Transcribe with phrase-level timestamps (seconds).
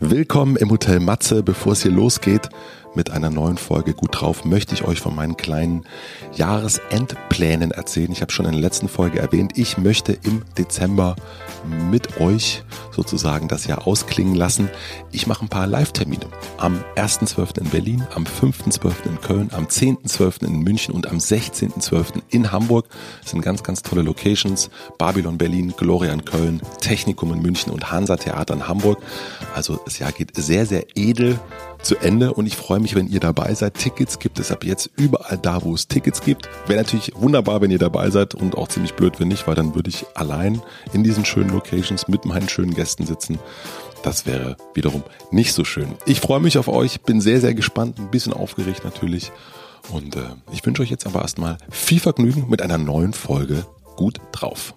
[0.00, 1.42] Willkommen im Hotel Matze.
[1.42, 2.48] Bevor es hier losgeht
[2.94, 5.84] mit einer neuen Folge Gut drauf, möchte ich euch von meinen kleinen
[6.34, 8.12] Jahresendplänen erzählen.
[8.12, 11.16] Ich habe schon in der letzten Folge erwähnt, ich möchte im Dezember
[11.90, 14.68] mit euch sozusagen das Jahr ausklingen lassen.
[15.10, 16.26] Ich mache ein paar Live-Termine.
[16.58, 17.60] Am 1.12.
[17.60, 19.06] in Berlin, am 5.12.
[19.06, 20.44] in Köln, am 10.12.
[20.46, 22.22] in München und am 16.12.
[22.30, 22.86] in Hamburg.
[23.22, 24.70] Das sind ganz, ganz tolle Locations.
[24.98, 28.98] Babylon Berlin, Gloria in Köln, Technikum in München und Hansa Theater in Hamburg.
[29.54, 31.38] Also das Jahr geht sehr, sehr edel
[31.82, 33.74] zu Ende und ich freue mich, wenn ihr dabei seid.
[33.74, 36.48] Tickets gibt es ab jetzt überall da, wo es Tickets gibt.
[36.66, 39.74] Wäre natürlich wunderbar, wenn ihr dabei seid und auch ziemlich blöd, wenn nicht, weil dann
[39.74, 43.38] würde ich allein in diesen schönen Locations mit meinen schönen Gästen sitzen.
[44.02, 45.88] Das wäre wiederum nicht so schön.
[46.06, 49.30] Ich freue mich auf euch, bin sehr, sehr gespannt, ein bisschen aufgeregt natürlich.
[49.90, 50.20] Und äh,
[50.52, 54.74] ich wünsche euch jetzt aber erstmal viel Vergnügen mit einer neuen Folge Gut drauf.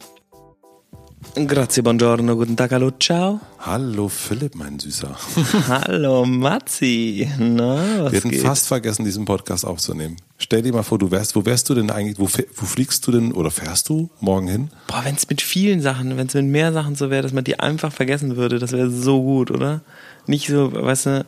[1.38, 3.41] Grazie, buongiorno, guten Tag, hallo, ciao.
[3.59, 5.17] Hallo Philipp, mein Süßer.
[5.67, 7.30] hallo Matzi.
[7.38, 8.41] Na, was Wir hätten geht?
[8.41, 10.15] fast vergessen, diesen Podcast aufzunehmen.
[10.37, 13.12] Stell dir mal vor, du wärst, wo wärst du denn eigentlich, wo, wo fliegst du
[13.12, 14.70] denn oder fährst du morgen hin?
[14.87, 17.43] Boah, wenn es mit vielen Sachen, wenn es mit mehr Sachen so wäre, dass man
[17.43, 19.82] die einfach vergessen würde, das wäre so gut, oder?
[20.27, 21.26] Nicht so, weißt du,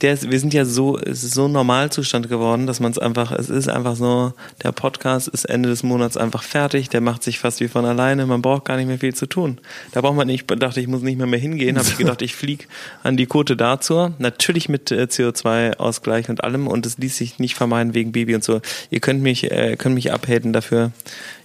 [0.00, 2.98] der ist, wir sind ja so, es ist so ein Normalzustand geworden, dass man es
[2.98, 7.22] einfach, es ist einfach so, der Podcast ist Ende des Monats einfach fertig, der macht
[7.22, 9.58] sich fast wie von alleine, man braucht gar nicht mehr viel zu tun.
[9.92, 12.22] Da braucht man nicht, ich dachte, ich muss nicht mehr mehr hingehen, habe ich gedacht,
[12.22, 12.68] ich flieg
[13.02, 17.54] an die Côte d'Azur, natürlich mit äh, CO2-Ausgleich und allem und es ließ sich nicht
[17.54, 18.60] vermeiden wegen Baby und so.
[18.90, 20.92] Ihr könnt mich, äh, könnt mich abhaten dafür,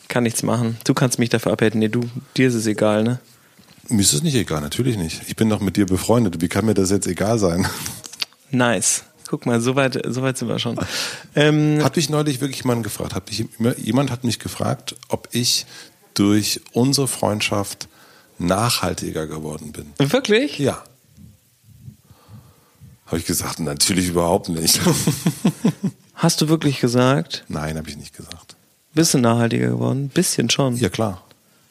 [0.01, 0.77] ich kann nichts machen.
[0.85, 2.01] Du kannst mich dafür abhaten, nee, du,
[2.37, 3.19] dir ist es egal, ne?
[3.87, 5.21] Mir ist es nicht egal, natürlich nicht.
[5.27, 6.41] Ich bin doch mit dir befreundet.
[6.41, 7.67] Wie kann mir das jetzt egal sein?
[8.51, 9.03] Nice.
[9.27, 10.77] Guck mal, so weit, so weit sind wir schon.
[11.37, 13.13] Ähm, Hat mich neulich wirklich jemand gefragt.
[13.13, 13.45] Hat mich,
[13.83, 15.65] jemand hat mich gefragt, ob ich
[16.13, 17.89] durch unsere Freundschaft
[18.39, 19.91] nachhaltiger geworden bin.
[19.97, 20.57] wirklich?
[20.59, 20.81] Ja.
[23.07, 24.79] Habe ich gesagt, natürlich überhaupt nicht.
[26.15, 28.55] Hast du wirklich gesagt, Nein, habe ich nicht gesagt.
[28.93, 30.07] bist du nachhaltiger geworden?
[30.09, 30.77] Bisschen schon.
[30.77, 31.21] Ja, klar.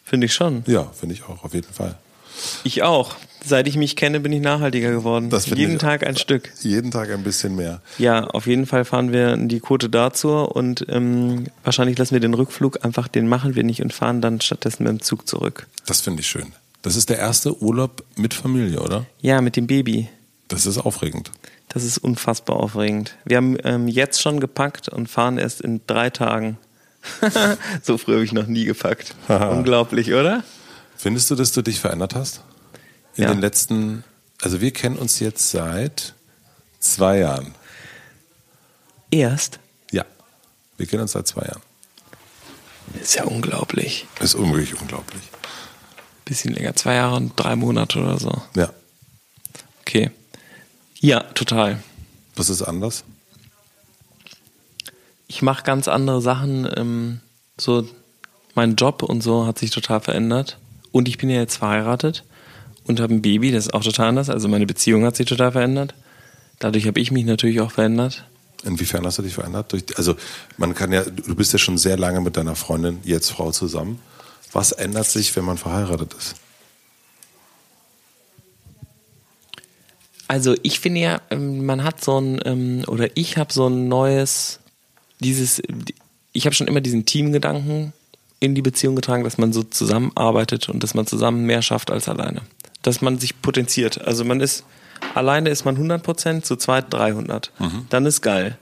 [0.05, 0.63] Finde ich schon.
[0.67, 1.97] Ja, finde ich auch, auf jeden Fall.
[2.65, 3.17] Ich auch.
[3.47, 5.29] Seit ich mich kenne, bin ich nachhaltiger geworden.
[5.31, 6.51] Das Jeden Tag ein Stück.
[6.61, 7.81] Jeden Tag ein bisschen mehr.
[7.99, 12.21] Ja, auf jeden Fall fahren wir in die Côte d'Azur und ähm, wahrscheinlich lassen wir
[12.21, 15.67] den Rückflug einfach, den machen wir nicht und fahren dann stattdessen mit dem Zug zurück.
[15.87, 16.53] Das finde ich schön.
[16.83, 19.07] Das ist der erste Urlaub mit Familie, oder?
[19.21, 20.09] Ja, mit dem Baby.
[20.49, 21.31] Das ist aufregend.
[21.69, 23.17] Das ist unfassbar aufregend.
[23.25, 26.59] Wir haben ähm, jetzt schon gepackt und fahren erst in drei Tagen.
[27.83, 29.15] so früh habe ich noch nie gepackt.
[29.29, 30.45] Unglaublich, oder?
[30.97, 32.43] Findest du, dass du dich verändert hast?
[33.17, 33.31] In Ja.
[33.31, 34.05] den letzten,
[34.43, 36.15] also wir kennen uns jetzt seit
[36.81, 37.55] zwei Jahren.
[39.11, 39.61] Erst?
[39.93, 40.05] Ja,
[40.77, 41.63] wir kennen uns seit zwei Jahren.
[43.01, 44.07] Ist ja unglaublich.
[44.21, 45.23] Ist wirklich unglaublich.
[46.25, 48.43] Bisschen länger, zwei Jahre und drei Monate oder so.
[48.57, 48.71] Ja.
[49.81, 50.11] Okay.
[51.01, 51.83] Ja, total.
[52.37, 53.05] Was ist anders?
[55.29, 56.69] Ich mache ganz andere Sachen.
[56.77, 57.21] Ähm,
[57.59, 57.89] so,
[58.55, 60.59] mein Job und so hat sich total verändert.
[60.93, 62.25] Und ich bin ja jetzt verheiratet
[62.87, 64.31] und habe ein Baby, das ist auch total anders.
[64.31, 65.95] Also meine Beziehung hat sich total verändert.
[66.59, 68.25] Dadurch habe ich mich natürlich auch verändert.
[68.65, 69.73] Inwiefern hast du dich verändert?
[69.73, 70.17] Durch, also
[70.57, 74.01] man kann ja, du bist ja schon sehr lange mit deiner Freundin, jetzt Frau zusammen.
[74.53, 76.37] Was ändert sich, wenn man verheiratet ist?
[80.29, 83.89] Also ich finde ja, ähm, man hat so ein, ähm, oder ich habe so ein
[83.89, 84.61] neues,
[85.21, 85.61] dieses,
[86.33, 87.93] ich habe schon immer diesen Teamgedanken
[88.41, 92.09] in die Beziehung getragen, dass man so zusammenarbeitet und dass man zusammen mehr schafft als
[92.09, 92.43] alleine.
[92.85, 94.01] Dass man sich potenziert.
[94.01, 94.65] Also man ist,
[95.15, 97.51] alleine ist man 100 Prozent, zu zweit 300.
[97.91, 98.57] Dann ist geil.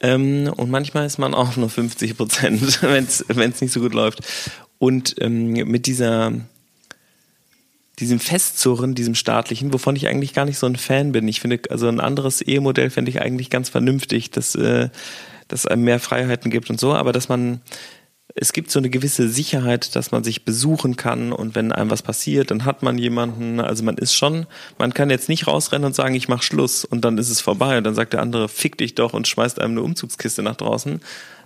[0.00, 4.20] Ähm, und manchmal ist man auch nur 50 Prozent, wenn es nicht so gut läuft.
[4.78, 6.32] Und ähm, mit dieser,
[8.00, 11.28] diesem Festzurren, diesem staatlichen, wovon ich eigentlich gar nicht so ein Fan bin.
[11.28, 14.88] Ich finde, also ein anderes Ehemodell fände ich eigentlich ganz vernünftig, dass, äh,
[15.46, 17.60] dass einem mehr Freiheiten gibt und so, aber dass man,
[18.34, 22.02] es gibt so eine gewisse Sicherheit, dass man sich besuchen kann und wenn einem was
[22.02, 24.46] passiert, dann hat man jemanden, also man ist schon,
[24.78, 27.78] man kann jetzt nicht rausrennen und sagen, ich mach Schluss und dann ist es vorbei
[27.78, 31.00] und dann sagt der andere, fick dich doch und schmeißt einem eine Umzugskiste nach draußen,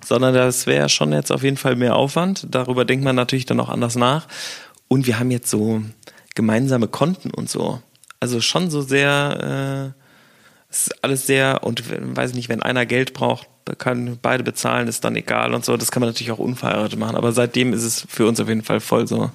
[0.05, 2.47] sondern das wäre schon jetzt auf jeden Fall mehr Aufwand.
[2.51, 4.29] Darüber denkt man natürlich dann auch anders nach.
[4.89, 5.83] Und wir haben jetzt so
[6.37, 7.83] gemeinsame Konten und so.
[8.21, 10.01] Also schon so sehr, äh,
[10.71, 11.83] es ist alles sehr, und
[12.17, 15.77] weiß nicht, wenn einer Geld braucht, kann beide bezahlen, ist dann egal und so.
[15.77, 17.17] Das kann man natürlich auch unverheiratet machen.
[17.17, 19.31] Aber seitdem ist es für uns auf jeden Fall voll so.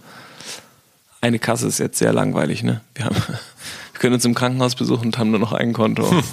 [1.19, 2.81] Eine Kasse ist jetzt sehr langweilig, ne?
[2.95, 3.16] Wir, haben,
[3.94, 6.10] wir können uns im Krankenhaus besuchen und haben nur noch ein Konto.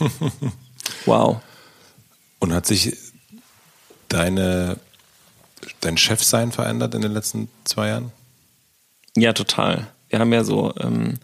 [1.05, 1.41] Wow.
[2.39, 2.97] Und hat sich
[4.09, 4.79] deine,
[5.81, 8.13] dein Chefsein verändert in den letzten zwei Jahren?
[9.17, 9.89] Ja, total.
[10.09, 11.15] Wir haben ja so, ähm,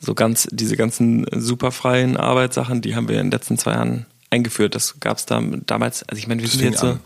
[0.00, 4.74] so ganz, diese ganzen superfreien Arbeitssachen, die haben wir in den letzten zwei Jahren eingeführt.
[4.74, 6.98] Das gab es da damals, also ich meine, wir sind jetzt so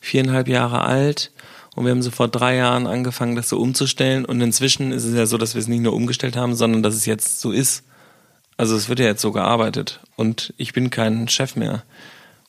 [0.00, 1.30] viereinhalb Jahre alt
[1.76, 5.14] und wir haben so vor drei Jahren angefangen, das so umzustellen und inzwischen ist es
[5.14, 7.84] ja so, dass wir es nicht nur umgestellt haben, sondern dass es jetzt so ist.
[8.56, 11.82] Also es wird ja jetzt so gearbeitet und ich bin kein Chef mehr.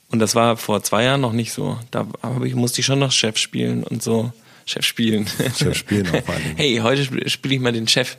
[0.09, 1.79] Und das war vor zwei Jahren noch nicht so.
[1.89, 2.05] Da
[2.43, 4.33] ich, musste ich schon noch Chef spielen und so.
[4.65, 5.25] Chef spielen.
[5.57, 6.35] Chef spielen auch vor.
[6.57, 8.17] Hey, heute spiele spiel ich mal den Chef.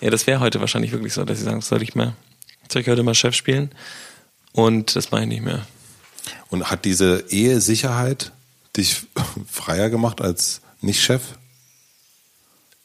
[0.00, 2.14] Ja, das wäre heute wahrscheinlich wirklich so, dass sie sagen, soll ich mal,
[2.70, 3.70] soll ich heute mal Chef spielen?
[4.56, 5.64] Und das mache ich nicht mehr.
[6.50, 8.32] Und hat diese Ehesicherheit
[8.76, 9.02] dich
[9.50, 11.22] freier gemacht als Nicht-Chef?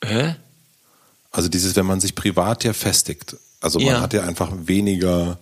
[0.04, 0.36] Hä?
[1.32, 3.36] Also dieses, wenn man sich privat ja festigt.
[3.62, 4.02] Also man Ja.
[4.02, 5.38] hat ja einfach weniger.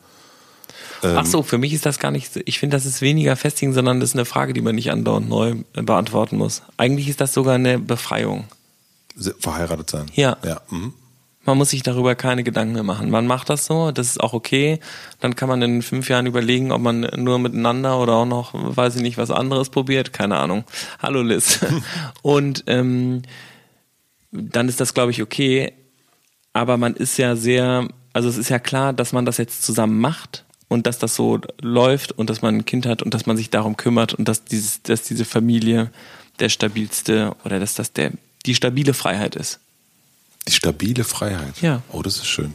[1.01, 3.35] Ähm, Ach so, für mich ist das gar nicht, so- ich finde, das ist weniger
[3.35, 6.61] festigen, sondern das ist eine Frage, die man nicht andauernd neu beantworten muss.
[6.77, 8.45] Eigentlich ist das sogar eine Befreiung.
[9.39, 10.05] verheiratet sein.
[10.13, 10.37] Ja.
[10.45, 10.61] Ja.
[10.69, 10.93] Mhm.
[11.49, 13.09] Man muss sich darüber keine Gedanken mehr machen.
[13.09, 14.79] Man macht das so, das ist auch okay.
[15.19, 18.97] Dann kann man in fünf Jahren überlegen, ob man nur miteinander oder auch noch, weiß
[18.97, 20.13] ich nicht, was anderes probiert.
[20.13, 20.63] Keine Ahnung.
[20.99, 21.59] Hallo Liz.
[22.21, 23.23] Und ähm,
[24.31, 25.73] dann ist das, glaube ich, okay.
[26.53, 29.99] Aber man ist ja sehr, also es ist ja klar, dass man das jetzt zusammen
[29.99, 33.37] macht und dass das so läuft und dass man ein Kind hat und dass man
[33.37, 35.89] sich darum kümmert und dass dieses, dass diese Familie
[36.39, 38.11] der stabilste oder dass das der
[38.45, 39.59] die stabile Freiheit ist.
[40.49, 41.61] Die stabile Freiheit.
[41.61, 41.83] Ja.
[41.91, 42.53] Oh, das ist schön.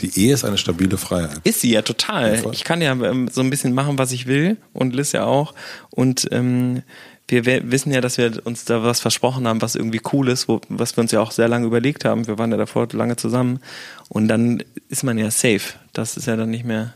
[0.00, 1.42] Die Ehe ist eine stabile Freiheit.
[1.44, 2.42] Ist sie ja total.
[2.52, 5.52] Ich kann ja ähm, so ein bisschen machen, was ich will und Liz ja auch.
[5.90, 6.82] Und ähm,
[7.28, 10.62] wir wissen ja, dass wir uns da was versprochen haben, was irgendwie cool ist, wo,
[10.70, 12.26] was wir uns ja auch sehr lange überlegt haben.
[12.26, 13.60] Wir waren ja davor lange zusammen.
[14.08, 15.74] Und dann ist man ja safe.
[15.92, 16.94] Das ist ja dann nicht mehr.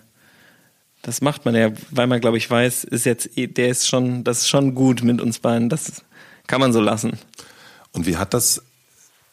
[1.03, 4.39] Das macht man ja, weil man, glaube ich, weiß, ist jetzt, der ist schon, das
[4.39, 5.69] ist schon gut mit uns beiden.
[5.69, 6.05] Das
[6.47, 7.19] kann man so lassen.
[7.93, 8.63] Und wie hat das,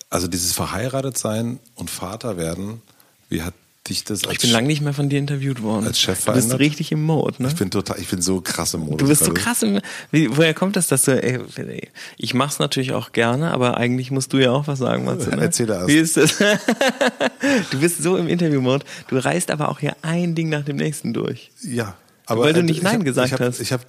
[0.10, 2.82] also dieses verheiratet sein und Vater werden,
[3.30, 3.54] wie hat
[3.90, 5.86] dich das als Ich bin lange nicht mehr von dir interviewt worden.
[5.86, 6.60] Als Chef du bist verändert?
[6.60, 7.50] richtig im Mode, ne?
[7.50, 8.98] Ich bin total, ich bin so krass im Modus.
[8.98, 9.62] Du bist so krass.
[9.64, 9.80] Im,
[10.12, 14.12] wie, woher kommt das, dass du, ey, ey, ich mach's natürlich auch gerne, aber eigentlich
[14.12, 15.42] musst du ja auch was sagen, Matze, ne?
[15.42, 15.88] Erzähl erst.
[15.88, 16.38] Wie ist das?
[17.72, 18.86] du bist so im Interview-Mode.
[19.08, 21.52] Du reißt aber auch hier ein Ding nach dem nächsten durch.
[21.62, 21.96] Ja.
[22.28, 23.60] Aber Weil du äh, nicht ich Nein hab, gesagt ich hab, hast.
[23.60, 23.84] Ich habe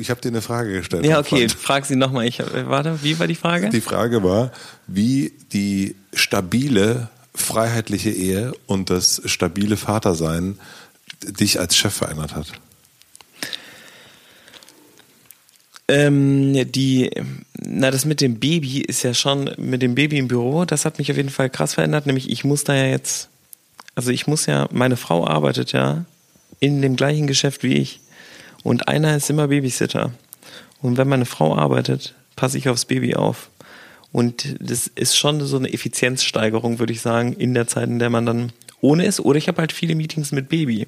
[0.00, 1.04] ich hab dir eine Frage gestellt.
[1.04, 1.52] Ja, okay, Freund.
[1.52, 2.28] frag sie nochmal.
[2.28, 3.70] Hab- warte, wie war die Frage?
[3.70, 4.52] Die Frage war,
[4.86, 10.58] wie die stabile freiheitliche Ehe und das stabile Vatersein
[11.22, 12.46] dich als Chef verändert hat.
[15.88, 17.10] Ähm, die,
[17.58, 20.98] na, das mit dem Baby ist ja schon, mit dem Baby im Büro, das hat
[20.98, 22.06] mich auf jeden Fall krass verändert.
[22.06, 23.28] Nämlich, ich muss da ja jetzt,
[23.96, 26.04] also ich muss ja, meine Frau arbeitet ja
[26.60, 28.00] in dem gleichen Geschäft wie ich.
[28.62, 30.12] Und einer ist immer Babysitter.
[30.82, 33.50] Und wenn meine Frau arbeitet, passe ich aufs Baby auf.
[34.12, 38.10] Und das ist schon so eine Effizienzsteigerung, würde ich sagen, in der Zeit, in der
[38.10, 39.20] man dann ohne ist.
[39.20, 40.86] Oder ich habe halt viele Meetings mit Baby.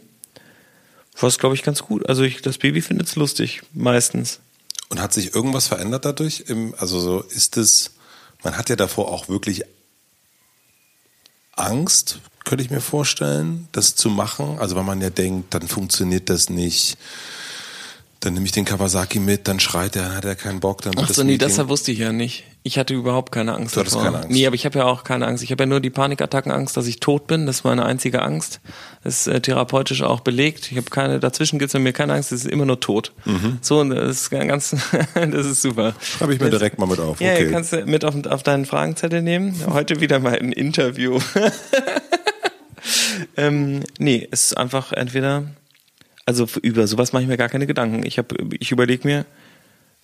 [1.20, 2.08] Was, glaube ich, ganz gut.
[2.08, 4.40] Also ich, das Baby findet es lustig, meistens.
[4.88, 6.44] Und hat sich irgendwas verändert dadurch?
[6.78, 7.92] Also so ist es,
[8.42, 9.62] man hat ja davor auch wirklich
[11.56, 14.58] Angst, könnte ich mir vorstellen, das zu machen.
[14.58, 16.96] Also weil man ja denkt, dann funktioniert das nicht.
[18.24, 20.92] Dann nehme ich den Kawasaki mit, dann schreit er, dann hat er keinen Bock, dann
[20.96, 21.48] Ach so, das nee, Meeting.
[21.56, 22.44] das wusste ich ja nicht.
[22.62, 24.04] Ich hatte überhaupt keine Angst Du hattest davor.
[24.12, 24.30] keine Angst.
[24.30, 25.42] Nee, aber ich habe ja auch keine Angst.
[25.42, 27.46] Ich habe ja nur die Panikattackenangst, dass ich tot bin.
[27.46, 28.60] Das ist meine einzige Angst.
[29.02, 30.70] Das ist äh, therapeutisch auch belegt.
[30.70, 33.10] Ich habe keine, dazwischen gibt's bei mir keine Angst, es ist immer nur tot.
[33.60, 34.76] So, und das ist ganz,
[35.14, 35.94] das ist super.
[36.00, 37.20] Schreibe ich mir Das- direkt mal mit auf.
[37.20, 37.50] Ja, Okay.
[37.50, 39.52] kannst du mit auf, auf deinen Fragenzettel nehmen.
[39.68, 41.18] Heute wieder mal ein Interview.
[43.36, 45.44] ähm, nee, es ist einfach entweder,
[46.26, 48.04] also über sowas mache ich mir gar keine Gedanken.
[48.04, 49.26] Ich, hab- ich überlege mir,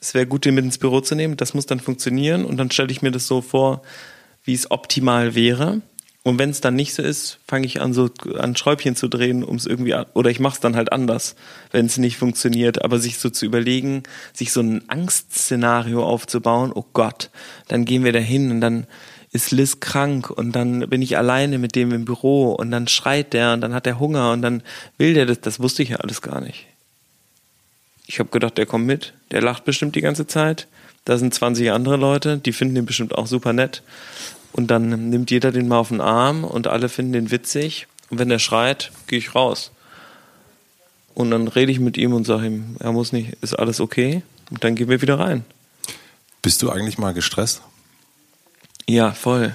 [0.01, 1.37] es wäre gut, den mit ins Büro zu nehmen.
[1.37, 3.83] Das muss dann funktionieren und dann stelle ich mir das so vor,
[4.45, 5.81] wie es optimal wäre.
[6.25, 9.43] Und wenn es dann nicht so ist, fange ich an, so an Schräubchen zu drehen,
[9.43, 11.37] um es irgendwie, oder ich mache es dann halt anders,
[11.71, 12.85] wenn es nicht funktioniert.
[12.85, 14.03] Aber sich so zu überlegen,
[14.35, 17.31] sich so ein Angstszenario aufzubauen, oh Gott,
[17.69, 18.87] dann gehen wir da hin und dann
[19.33, 23.33] ist Liz krank und dann bin ich alleine mit dem im Büro und dann schreit
[23.33, 24.63] der und dann hat er Hunger und dann
[24.97, 26.67] will der das, das wusste ich ja alles gar nicht.
[28.07, 30.67] Ich habe gedacht, der kommt mit, der lacht bestimmt die ganze Zeit.
[31.05, 33.83] Da sind 20 andere Leute, die finden den bestimmt auch super nett.
[34.53, 37.87] Und dann nimmt jeder den mal auf den Arm und alle finden den witzig.
[38.09, 39.73] Und wenn der schreit, gehe ich raus.
[41.15, 44.23] Und dann rede ich mit ihm und sage ihm, er muss nicht, ist alles okay?
[44.51, 45.45] Und dann gehen wir wieder rein.
[46.41, 47.61] Bist du eigentlich mal gestresst?
[48.89, 49.55] Ja, voll.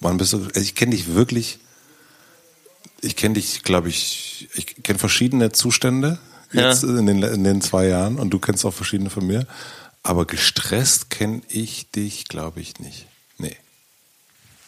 [0.00, 0.38] Wann bist du?
[0.38, 1.58] Also ich kenne dich wirklich.
[3.00, 4.48] Ich kenne dich, glaube ich.
[4.54, 6.18] Ich kenne verschiedene Zustände
[6.52, 6.68] Ja.
[6.70, 9.46] jetzt in, den, in den zwei Jahren und du kennst auch verschiedene von mir.
[10.02, 13.06] Aber gestresst kenne ich dich, glaube ich, nicht.
[13.36, 13.56] Nee.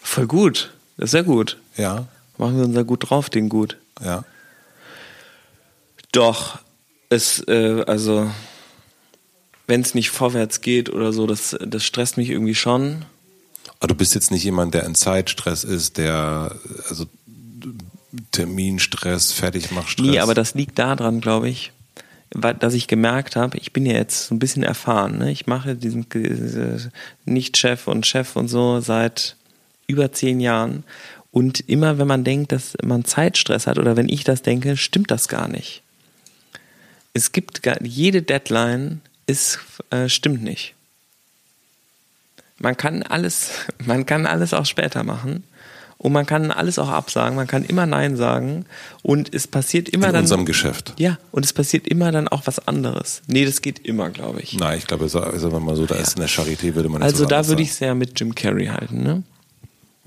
[0.02, 0.70] Voll gut.
[0.96, 1.56] Das ist ja gut.
[1.76, 2.08] Ja.
[2.36, 3.78] Machen wir unser gut drauf Ding gut.
[4.04, 4.24] Ja.
[6.12, 6.58] Doch,
[7.08, 8.30] es, äh, also,
[9.66, 13.04] wenn es nicht vorwärts geht oder so, das, das stresst mich irgendwie schon.
[13.80, 16.54] Aber du bist jetzt nicht jemand, der in Zeitstress ist, der,
[16.88, 17.06] also
[18.30, 20.06] Terminstress, Fertigmachstress.
[20.06, 21.72] Nee, aber das liegt daran, glaube ich,
[22.30, 25.18] dass ich gemerkt habe, ich bin ja jetzt so ein bisschen erfahren.
[25.18, 25.32] Ne?
[25.32, 26.92] Ich mache diesen diese
[27.24, 29.36] Nicht-Chef und Chef und so seit
[29.86, 30.84] über zehn Jahren.
[31.32, 35.10] Und immer wenn man denkt, dass man Zeitstress hat oder wenn ich das denke, stimmt
[35.10, 35.82] das gar nicht.
[37.14, 39.58] Es gibt gar, jede Deadline ist,
[39.90, 40.74] äh, stimmt nicht.
[42.60, 43.50] Man kann alles,
[43.84, 45.42] man kann alles auch später machen.
[45.98, 48.64] Und man kann alles auch absagen, man kann immer Nein sagen.
[49.02, 50.22] Und es passiert immer in dann.
[50.22, 50.94] unserem Geschäft.
[50.98, 53.20] Ja, und es passiert immer dann auch was anderes.
[53.26, 54.54] Nee, das geht immer, glaube ich.
[54.54, 57.12] Nein, ich glaube, sagen wir mal so, da ist in der Charité, würde man jetzt
[57.12, 59.22] Also da würde ich es ja mit Jim Carrey halten, ne?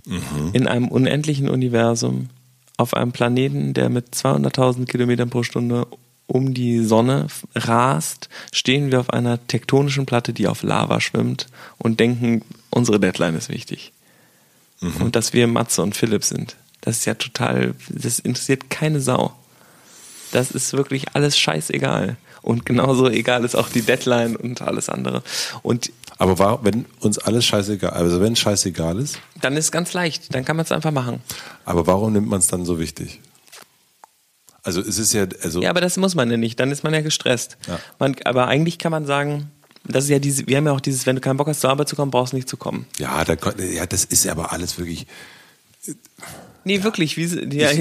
[0.08, 0.50] Mhm.
[0.54, 2.30] In einem unendlichen Universum,
[2.78, 5.86] auf einem Planeten, der mit 200.000 Kilometern pro Stunde
[6.28, 12.00] um die Sonne rast, stehen wir auf einer tektonischen Platte, die auf Lava schwimmt und
[12.00, 13.92] denken, unsere Deadline ist wichtig.
[14.80, 15.02] Mhm.
[15.02, 16.56] Und dass wir Matze und Philipp sind.
[16.82, 19.34] Das ist ja total, das interessiert keine Sau.
[20.32, 22.18] Das ist wirklich alles scheißegal.
[22.42, 25.24] Und genauso egal ist auch die Deadline und alles andere.
[25.62, 29.94] Und Aber war, wenn uns alles scheißegal, also wenn scheißegal ist, dann ist es ganz
[29.94, 30.34] leicht.
[30.36, 31.22] Dann kann man es einfach machen.
[31.64, 33.22] aber warum nimmt man es dann so wichtig?
[34.64, 36.60] Also es ist ja, also Ja, aber das muss man ja nicht.
[36.60, 37.58] Dann ist man ja gestresst.
[37.68, 37.80] Ja.
[38.00, 39.52] Man, aber eigentlich kann man sagen,
[39.86, 41.70] das ist ja diese, wir haben ja auch dieses, wenn du keinen Bock hast, zur
[41.70, 42.86] Arbeit zu kommen, brauchst du nicht zu kommen.
[42.98, 45.06] ja, da, ja, das ist ja aber alles wirklich.
[46.66, 47.26] Nee, wirklich, wie,
[47.58, 47.72] ja,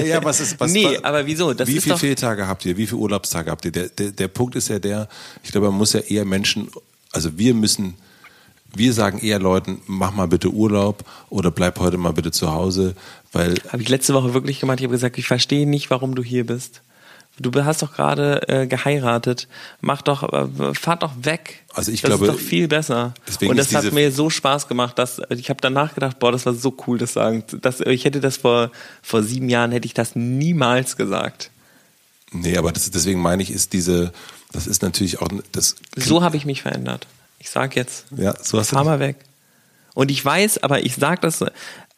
[0.00, 1.54] Ja, was ist, was, nee, aber wieso?
[1.54, 2.76] Das wie viele Fehltage habt ihr?
[2.76, 3.70] Wie viele Urlaubstage habt ihr?
[3.70, 5.08] Der, der, der Punkt ist ja der,
[5.44, 6.68] ich glaube, man muss ja eher Menschen,
[7.12, 7.94] also wir müssen,
[8.74, 12.96] wir sagen eher Leuten, mach mal bitte Urlaub oder bleib heute mal bitte zu Hause,
[13.32, 14.80] weil habe ich letzte Woche wirklich gemacht.
[14.80, 16.82] Ich habe gesagt, ich verstehe nicht, warum du hier bist.
[17.40, 19.46] Du hast doch gerade äh, geheiratet.
[19.80, 21.64] Mach doch, äh, fahr doch weg.
[21.72, 23.14] Also ich das glaube, ist doch viel besser.
[23.42, 26.54] Und das hat mir so Spaß gemacht, dass ich habe danach gedacht, boah, das war
[26.54, 27.44] so cool, das sagen.
[27.60, 31.50] Das, ich hätte das vor vor sieben Jahren hätte ich das niemals gesagt.
[32.32, 34.12] nee, aber das, deswegen meine ich, ist diese,
[34.52, 35.76] das ist natürlich auch das.
[35.94, 37.06] So habe ich mich verändert.
[37.38, 39.16] Ich sag jetzt, Ja, so hast du fahr mal weg.
[39.94, 41.44] Und ich weiß, aber ich sag das,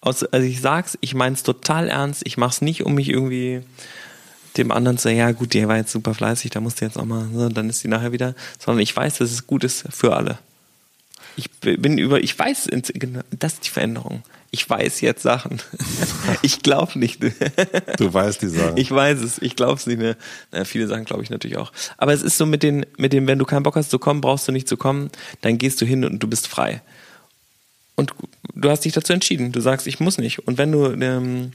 [0.01, 2.23] also ich sag's, ich mein's total ernst.
[2.25, 3.63] Ich mach's nicht, um mich irgendwie
[4.57, 6.99] dem anderen zu sagen, ja gut, der war jetzt super fleißig, da musst du jetzt
[6.99, 9.85] auch mal, ne, dann ist die nachher wieder, sondern ich weiß, dass es gut ist
[9.91, 10.39] für alle.
[11.37, 14.23] Ich bin über, ich weiß, genau, das ist die Veränderung.
[14.51, 15.63] Ich weiß jetzt Sachen.
[16.43, 17.23] Ich glaube nicht.
[17.99, 18.77] Du weißt die Sachen.
[18.77, 20.17] Ich weiß es, ich glaube es nicht mehr.
[20.53, 21.73] Na, viele Sachen glaube ich natürlich auch.
[21.99, 24.21] Aber es ist so mit, den, mit dem, wenn du keinen Bock hast zu kommen,
[24.21, 25.11] brauchst du nicht zu kommen,
[25.43, 26.83] dann gehst du hin und du bist frei.
[27.97, 28.15] Und
[28.55, 29.53] du hast dich dazu entschieden.
[29.53, 30.47] Du sagst, ich muss nicht.
[30.47, 31.53] Und wenn du, ähm,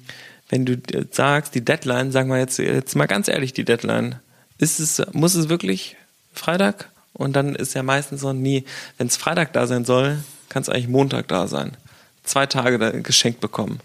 [0.49, 0.77] wenn du
[1.11, 4.19] sagst, die Deadline, sagen wir jetzt, jetzt mal ganz ehrlich, die Deadline,
[4.57, 5.95] ist es, muss es wirklich
[6.33, 6.89] Freitag?
[7.13, 8.65] Und dann ist ja meistens so, nee,
[8.97, 11.77] wenn es Freitag da sein soll, kann es eigentlich Montag da sein.
[12.23, 13.79] Zwei Tage geschenkt bekommen.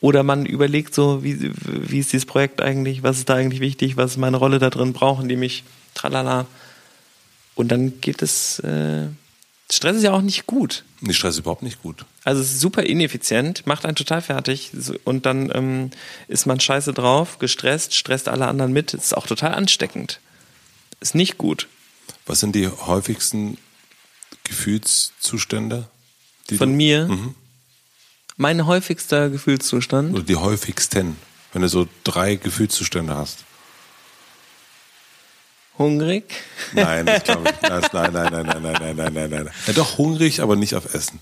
[0.00, 3.96] Oder man überlegt so, wie, wie ist dieses Projekt eigentlich, was ist da eigentlich wichtig,
[3.96, 5.62] was ist meine Rolle da drin, brauchen die mich,
[5.94, 6.46] tralala.
[7.54, 9.08] Und dann geht es, äh,
[9.70, 10.84] Stress ist ja auch nicht gut.
[11.00, 12.04] Nee, Stress ist überhaupt nicht gut.
[12.24, 14.72] Also es ist super ineffizient, macht einen total fertig
[15.04, 15.90] und dann ähm,
[16.28, 20.20] ist man scheiße drauf, gestresst, stresst alle anderen mit, ist auch total ansteckend.
[21.00, 21.68] Ist nicht gut.
[22.26, 23.56] Was sind die häufigsten
[24.44, 25.88] Gefühlszustände?
[26.56, 27.34] Von du- mir, Mhm.
[28.36, 31.16] mein häufigster Gefühlszustand, Oder die häufigsten,
[31.52, 33.44] wenn du so drei Gefühlszustände hast.
[35.80, 36.24] Hungrig,
[36.74, 37.62] Nein, ich glaube nicht.
[37.62, 39.50] Nein, nein, nein, nein, nein, nein, nein, nein, nein.
[39.66, 41.20] Ja, doch hungrig, aber nicht auf Essen.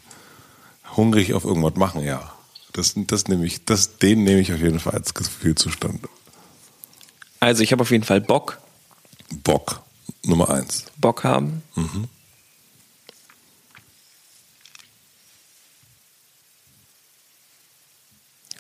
[0.97, 2.33] Hungrig auf irgendwas machen, ja.
[2.73, 6.07] Das, das nehme ich, das, den nehme ich auf jeden Fall als Gefühlszustand.
[7.41, 8.59] also ich habe auf jeden Fall Bock,
[9.45, 9.81] Bock,
[10.25, 10.85] Nummer eins.
[10.97, 11.63] Bock haben.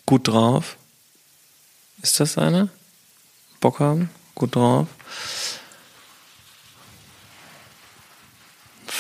[0.07, 0.77] Gut drauf.
[2.03, 2.69] Ist das einer?
[3.61, 4.11] Bock haben?
[4.35, 4.87] Gut drauf.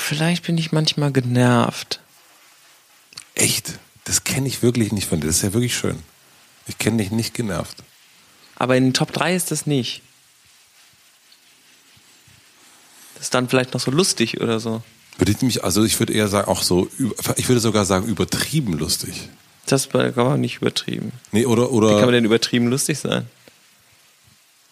[0.08, 2.00] Vielleicht bin ich manchmal genervt.
[3.34, 3.78] Echt?
[4.04, 5.26] Das kenne ich wirklich nicht von dir.
[5.26, 5.98] Das ist ja wirklich schön.
[6.66, 7.76] Ich kenne dich nicht genervt.
[8.56, 10.00] Aber in den Top 3 ist das nicht.
[13.16, 14.82] Das ist dann vielleicht noch so lustig oder so.
[15.18, 16.88] Würde ich mich, also ich würde eher sagen, auch so,
[17.36, 19.28] ich würde sogar sagen, übertrieben lustig.
[19.66, 21.12] Das kann man nicht übertrieben.
[21.32, 23.26] Nee, oder, Wie kann man oder, denn übertrieben lustig sein?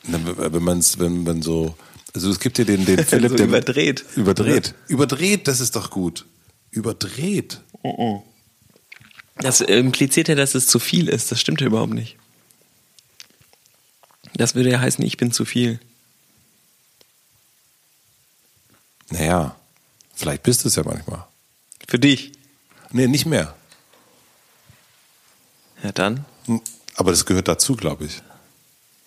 [0.04, 1.76] Na, wenn man es, wenn man so,
[2.14, 3.48] also es gibt ja den, den Philipp, So der
[9.36, 11.30] Das impliziert ja, dass es zu viel ist.
[11.30, 12.16] Das stimmt ja überhaupt nicht.
[14.34, 15.78] Das würde ja heißen, ich bin zu viel.
[19.10, 19.56] Naja,
[20.14, 21.26] vielleicht bist du es ja manchmal.
[21.86, 22.32] Für dich.
[22.90, 23.54] Nee, nicht mehr.
[25.82, 26.24] Ja, dann.
[26.46, 26.60] Hm,
[26.94, 28.22] Aber das gehört dazu, glaube ich.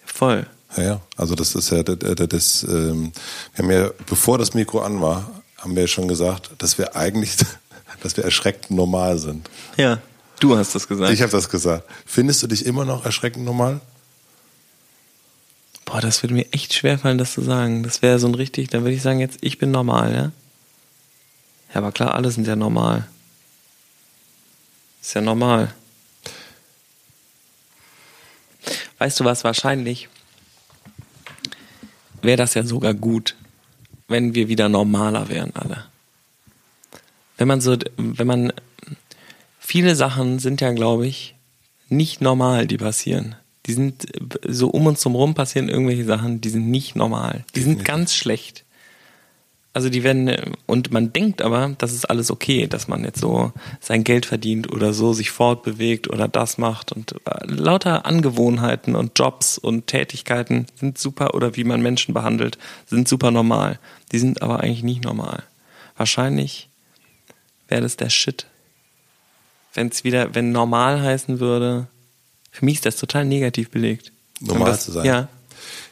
[0.06, 0.48] Voll.
[0.78, 1.02] Ja, ja.
[1.18, 3.12] Also das ist ja das, das, das ähm,
[3.56, 6.96] wir haben ja, bevor das Mikro an war, haben wir ja schon gesagt, dass wir
[6.96, 7.38] eigentlich,
[8.02, 9.50] dass wir erschreckend normal sind.
[9.78, 10.00] Ja,
[10.40, 11.12] du hast das gesagt.
[11.12, 11.86] Ich habe das gesagt.
[12.06, 13.82] Findest du dich immer noch erschreckend normal?
[15.86, 17.82] Boah, das würde mir echt schwerfallen, das zu sagen.
[17.82, 20.32] Das wäre so ein richtig, dann würde ich sagen, jetzt, ich bin normal, ja?
[21.74, 23.08] Ja, aber klar, alle sind ja normal.
[25.02, 25.74] Ist ja normal.
[29.00, 30.10] Weißt du was, wahrscheinlich
[32.22, 33.36] wäre das ja sogar gut,
[34.08, 35.86] wenn wir wieder normaler wären alle.
[37.38, 38.54] Wenn man so, wenn man,
[39.60, 41.36] viele Sachen sind ja, glaube ich,
[41.88, 43.36] nicht normal, die passieren.
[43.66, 44.08] Die sind
[44.48, 47.46] so um uns drum passieren irgendwelche Sachen, die sind nicht normal.
[47.56, 48.66] Die sind ganz schlecht.
[49.72, 53.54] Also die werden, und man denkt aber, das ist alles okay, dass man jetzt so
[53.80, 59.18] sein Geld verdient oder so sich fortbewegt oder das macht und äh, lauter Angewohnheiten und
[59.18, 62.58] Jobs und Tätigkeiten sind super oder wie man Menschen behandelt,
[62.88, 63.78] sind super normal.
[64.12, 65.44] Die sind aber eigentlich nicht normal.
[65.96, 66.68] Wahrscheinlich
[67.68, 68.48] wäre das der Shit.
[69.76, 71.88] Wenn es wieder, wenn normal heißen würde,
[72.50, 74.12] für mich ist das total negativ belegt.
[74.40, 75.06] Normal das, zu sein.
[75.06, 75.28] Ja.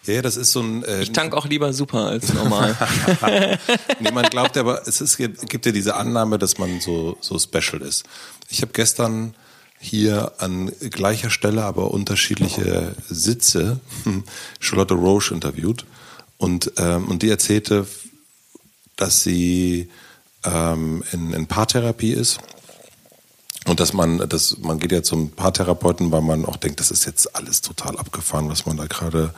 [0.07, 0.83] Ja, das ist so ein.
[0.83, 2.75] Äh, Ich tank auch lieber super als normal.
[3.99, 7.81] nee, man glaubt aber, es ist, gibt ja diese Annahme, dass man so, so special
[7.81, 8.05] ist.
[8.49, 9.35] Ich habe gestern
[9.79, 13.79] hier an gleicher Stelle, aber unterschiedliche Sitze
[14.59, 15.85] Charlotte Roche interviewt
[16.37, 17.85] und, ähm, und die erzählte,
[18.95, 19.89] dass sie
[20.43, 22.39] ähm, in, in Paartherapie ist
[23.67, 27.05] und dass man, dass man geht ja zum Paartherapeuten, weil man auch denkt, das ist
[27.05, 29.33] jetzt alles total abgefahren, was man da gerade,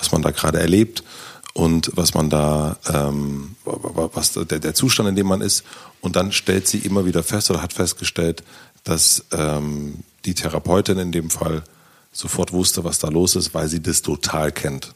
[0.00, 1.04] was man da gerade erlebt
[1.52, 5.64] und was man da, ähm, was der, der Zustand, in dem man ist.
[6.00, 8.42] Und dann stellt sie immer wieder fest oder hat festgestellt,
[8.84, 11.62] dass ähm, die Therapeutin in dem Fall
[12.12, 14.94] sofort wusste, was da los ist, weil sie das total kennt.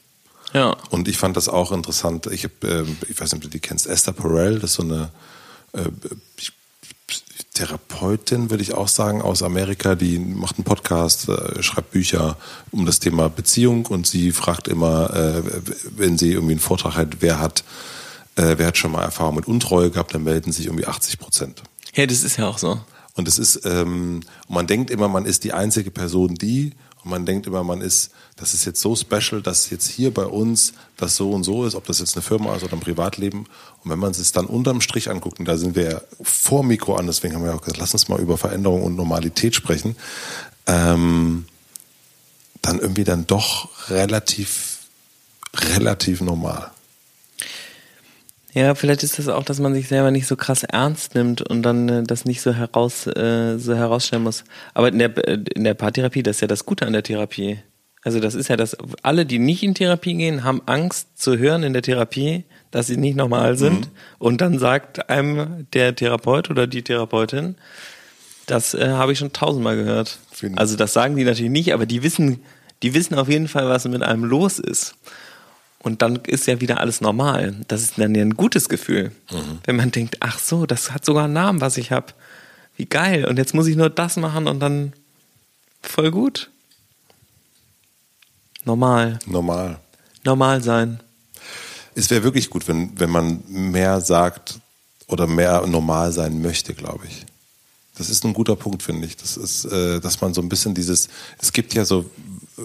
[0.52, 0.76] ja.
[0.90, 2.26] Und ich fand das auch interessant.
[2.26, 4.82] Ich habe, ähm, ich weiß nicht, ob du die kennst, Esther Perel, das ist so
[4.82, 5.10] eine
[5.74, 5.90] äh,
[7.54, 9.94] Therapeutin, würde ich auch sagen, aus Amerika.
[9.94, 12.36] Die macht einen Podcast, äh, schreibt Bücher
[12.72, 15.42] um das Thema Beziehung und sie fragt immer, äh,
[15.96, 17.64] wenn sie irgendwie einen Vortrag hat, wer hat,
[18.36, 21.62] äh, wer hat schon mal Erfahrung mit Untreue gehabt, dann melden sich irgendwie 80 Prozent.
[21.94, 22.80] Ja, das ist ja auch so.
[23.14, 26.72] Und es ist, ähm, man denkt immer, man ist die einzige Person, die,
[27.04, 30.24] und man denkt immer, man ist, das ist jetzt so special, dass jetzt hier bei
[30.24, 33.46] uns das so und so ist, ob das jetzt eine Firma ist oder ein Privatleben.
[33.84, 36.96] Und wenn man es dann unterm Strich anguckt, und da sind wir ja vor Mikro
[36.96, 39.96] an, deswegen haben wir auch gesagt, lass uns mal über Veränderung und Normalität sprechen,
[40.66, 41.44] ähm,
[42.62, 44.78] dann irgendwie dann doch relativ,
[45.54, 46.73] relativ normal.
[48.54, 51.62] Ja, vielleicht ist das auch, dass man sich selber nicht so krass ernst nimmt und
[51.62, 54.44] dann äh, das nicht so heraus äh, so herausstellen muss.
[54.74, 57.58] Aber in der äh, in der Paartherapie, das ist ja das Gute an der Therapie.
[58.02, 61.62] Also das ist ja das, alle, die nicht in Therapie gehen, haben Angst zu hören
[61.62, 63.88] in der Therapie, dass sie nicht normal sind.
[64.18, 67.56] Und dann sagt einem der Therapeut oder die Therapeutin,
[68.46, 70.18] das äh, habe ich schon tausendmal gehört.
[70.30, 72.40] Vielen- Also das sagen die natürlich nicht, aber die wissen,
[72.82, 74.96] die wissen auf jeden Fall, was mit einem los ist.
[75.84, 77.54] Und dann ist ja wieder alles normal.
[77.68, 79.12] Das ist dann ja ein gutes Gefühl.
[79.64, 82.14] Wenn man denkt, ach so, das hat sogar einen Namen, was ich habe.
[82.78, 83.26] Wie geil.
[83.26, 84.94] Und jetzt muss ich nur das machen und dann
[85.82, 86.50] voll gut.
[88.64, 89.18] Normal.
[89.26, 89.78] Normal.
[90.24, 91.00] Normal sein.
[91.94, 94.60] Es wäre wirklich gut, wenn, wenn man mehr sagt
[95.06, 97.26] oder mehr normal sein möchte, glaube ich.
[97.98, 99.18] Das ist ein guter Punkt, finde ich.
[99.18, 102.10] Das ist, äh, dass man so ein bisschen dieses, es gibt ja so
[102.56, 102.62] äh,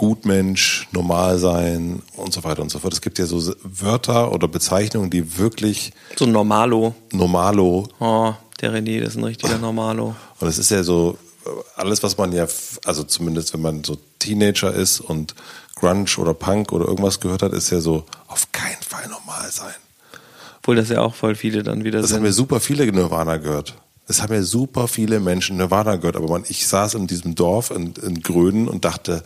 [0.00, 2.94] Gutmensch, normal sein und so weiter und so fort.
[2.94, 6.94] Es gibt ja so Wörter oder Bezeichnungen, die wirklich So Normalo.
[7.12, 8.32] normalo Oh,
[8.62, 10.16] der René, das ist ein richtiger Normalo.
[10.40, 11.18] und es ist ja so,
[11.76, 12.46] alles, was man ja,
[12.86, 15.34] also zumindest wenn man so Teenager ist und
[15.74, 19.74] Grunge oder Punk oder irgendwas gehört hat, ist ja so auf keinen Fall normal sein.
[20.60, 22.24] Obwohl das ja auch voll viele dann wieder Das haben sind.
[22.24, 23.74] ja super viele Nirvana gehört.
[24.06, 26.16] Das haben ja super viele Menschen Nirvana gehört.
[26.16, 29.22] Aber man, ich saß in diesem Dorf in, in Gröden und dachte,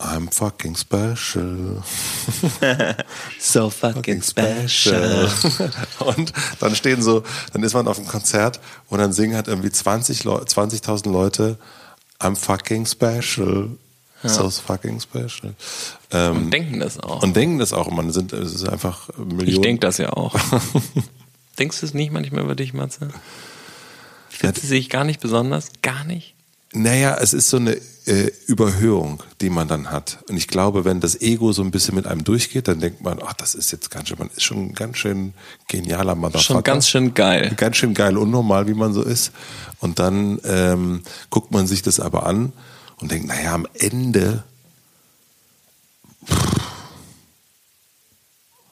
[0.00, 1.82] I'm fucking special.
[3.38, 5.28] So fucking special.
[5.98, 9.70] und dann stehen so, dann ist man auf einem Konzert und dann singen halt irgendwie
[9.70, 11.58] 20 Leu 20.000 Leute
[12.18, 13.70] I'm fucking special.
[14.22, 15.54] So fucking special.
[16.10, 17.22] Ähm, Und denken das auch.
[17.22, 17.86] und denken das auch.
[17.86, 19.48] Und man sind, es ist einfach Millionen.
[19.48, 20.34] ich denke das ja auch.
[21.58, 23.08] Denkst du es nicht manchmal über dich, Matze?
[24.40, 26.34] finde, sehe ich gar nicht besonders, gar nicht.
[26.72, 30.18] Naja, es ist so eine äh, Überhöhung, die man dann hat.
[30.28, 33.20] Und ich glaube, wenn das Ego so ein bisschen mit einem durchgeht, dann denkt man,
[33.24, 35.34] ach, das ist jetzt ganz schön, man ist schon ein ganz schön
[35.66, 36.54] genialer Motherfucker.
[36.54, 37.52] Schon ganz schön geil.
[37.56, 39.32] Ganz schön geil, unnormal, wie man so ist.
[39.80, 42.52] Und dann ähm, guckt man sich das aber an
[42.98, 44.44] und denkt, naja, am Ende,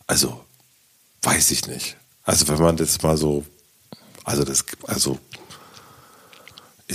[0.07, 0.41] also,
[1.23, 1.97] weiß ich nicht.
[2.23, 3.45] Also, wenn man das mal so,
[4.25, 5.19] also das, also,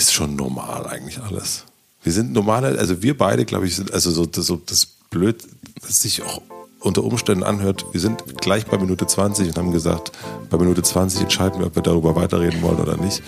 [0.03, 1.63] ist schon normal eigentlich alles.
[2.03, 5.43] Wir sind normale, also wir beide, glaube ich, sind, also so, das, so das blöd,
[5.81, 6.41] dass sich auch
[6.81, 10.11] unter Umständen anhört, wir sind gleich bei Minute 20 und haben gesagt,
[10.49, 13.23] bei Minute 20 entscheiden wir, ob wir darüber weiterreden wollen oder nicht.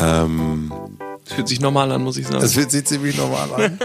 [0.00, 0.72] Ähm,
[1.24, 2.40] das fühlt sich normal an, muss ich sagen.
[2.40, 3.78] Das fühlt sich ziemlich normal an.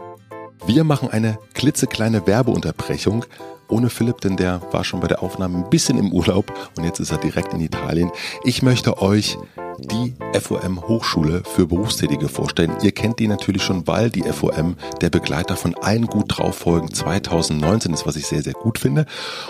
[0.66, 3.26] wir machen eine klitzekleine Werbeunterbrechung
[3.68, 7.00] ohne Philipp, denn der war schon bei der Aufnahme ein bisschen im Urlaub und jetzt
[7.00, 8.10] ist er direkt in Italien.
[8.44, 9.36] Ich möchte euch
[9.78, 12.76] die FOM Hochschule für Berufstätige vorstellen.
[12.82, 16.92] Ihr kennt die natürlich schon, weil die FOM der Begleiter von allen gut drauf Folgen
[16.92, 19.06] 2019 ist, was ich sehr, sehr gut finde.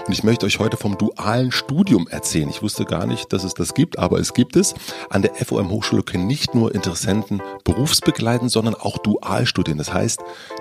[0.06, 2.48] Und ich möchte euch heute vom dualen Studium erzählen.
[2.48, 4.74] Ich wusste gar nicht, dass es das gibt, aber es gibt es.
[5.10, 9.78] An der FOM Hochschule können nicht nur Interessenten berufsbegleiten, sondern auch dual studieren.
[9.78, 10.20] Das heißt,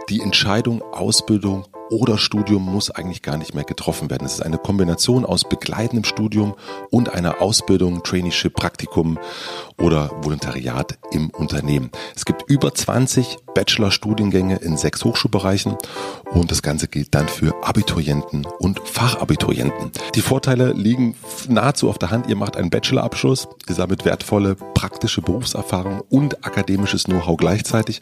[0.09, 4.25] die Entscheidung Ausbildung oder Studium muss eigentlich gar nicht mehr getroffen werden.
[4.25, 6.55] Es ist eine Kombination aus begleitendem Studium
[6.89, 9.19] und einer Ausbildung, Traineeship, Praktikum
[9.77, 11.91] oder Volontariat im Unternehmen.
[12.15, 15.75] Es gibt über 20 Bachelor-Studiengänge in sechs Hochschulbereichen
[16.31, 19.91] und das Ganze gilt dann für Abiturienten und Fachabiturienten.
[20.13, 21.15] Die Vorteile liegen
[21.49, 22.27] nahezu auf der Hand.
[22.27, 28.01] Ihr macht einen Bachelorabschluss, ihr sammelt wertvolle praktische Berufserfahrung und akademisches Know-how gleichzeitig.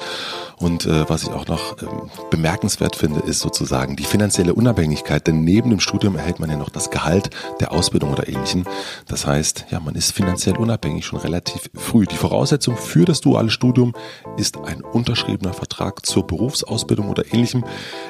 [0.58, 1.86] Und äh, was ich auch noch äh,
[2.30, 6.70] bemerkenswert finde, ist sozusagen die finanzielle Unabhängigkeit, denn neben dem Studium erhält man ja noch
[6.70, 8.66] das Gehalt der Ausbildung oder ähnlichem.
[9.08, 12.06] Das heißt, ja, man ist finanziell unabhängig schon relativ früh.
[12.06, 13.94] Die Voraussetzung für das duale Studium
[14.38, 14.82] ist ein
[15.44, 17.64] unterschriebener Vertrag zur Berufsausbildung oder ähnlichem.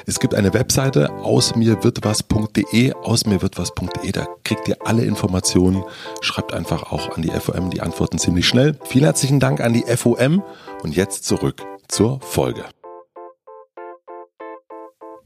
[0.06, 5.84] Es gibt eine Webseite ausmirwirtwas.de, ausmirwirtwas.de, da kriegt ihr alle Informationen.
[6.20, 8.78] Schreibt einfach auch an die FOM, die antworten ziemlich schnell.
[8.84, 10.42] Vielen herzlichen Dank an die FOM
[10.82, 12.64] und jetzt zurück zur Folge.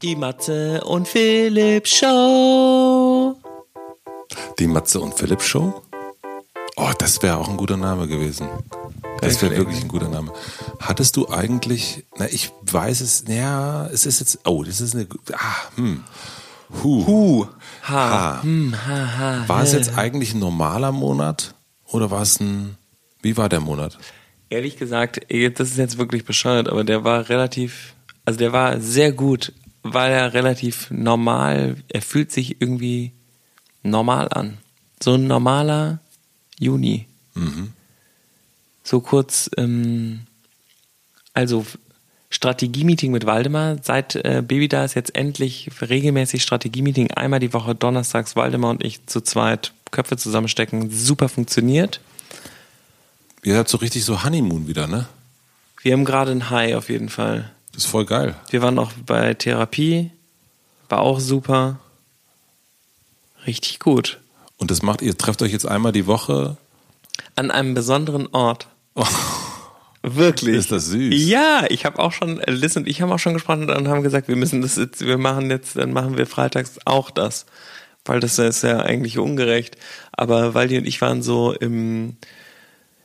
[0.03, 3.35] Die Matze und Philipp Show.
[4.59, 5.83] Die Matze und Philipp Show?
[6.79, 8.49] Oh, das wäre auch ein guter Name gewesen.
[9.21, 10.33] Das wäre wirklich ein guter Name.
[10.79, 15.09] Hattest du eigentlich, na, ich weiß es, ja, es ist jetzt, oh, das ist eine,
[15.33, 16.05] ah, hm.
[16.83, 17.07] Hu.
[17.07, 17.47] Hu.
[17.83, 18.11] Ha.
[18.11, 18.43] ha.
[18.43, 19.45] Hm, ha, ha.
[19.49, 22.77] War es jetzt eigentlich ein normaler Monat oder war es ein,
[23.23, 23.99] wie war der Monat?
[24.51, 29.13] Ehrlich gesagt, das ist jetzt wirklich bescheuert, aber der war relativ, also der war sehr
[29.13, 33.13] gut weil er relativ normal, er fühlt sich irgendwie
[33.83, 34.59] normal an.
[35.03, 36.01] So ein normaler
[36.59, 37.07] Juni.
[37.35, 37.73] Mhm.
[38.85, 40.21] So kurz, ähm,
[41.35, 41.67] also
[42.31, 43.77] Strategie-Meeting mit Waldemar.
[43.83, 47.11] Seit äh, Baby da ist jetzt endlich regelmäßig Strategie-Meeting.
[47.13, 50.91] Einmal die Woche donnerstags Waldemar und ich zu zweit Köpfe zusammenstecken.
[50.91, 52.01] Super funktioniert.
[53.43, 55.09] Ihr habt so richtig so Honeymoon wieder, ne?
[55.83, 57.51] Wir haben gerade ein High auf jeden Fall.
[57.73, 58.35] Das ist voll geil.
[58.51, 60.11] Wir waren auch bei Therapie,
[60.89, 61.79] war auch super.
[63.47, 64.19] Richtig gut.
[64.59, 66.57] Und das macht, ihr trefft euch jetzt einmal die Woche?
[67.37, 68.69] An einem besonderen Ort.
[68.95, 69.07] Oh.
[70.03, 70.57] Wirklich.
[70.57, 71.13] Ist das süß?
[71.13, 74.29] Ja, ich habe auch schon, Liz und ich haben auch schon gesprochen und haben gesagt,
[74.29, 77.47] wir müssen das jetzt, wir machen jetzt, dann machen wir freitags auch das.
[78.05, 79.77] Weil das ist ja eigentlich ungerecht.
[80.13, 82.17] Aber Waldi und ich waren so im,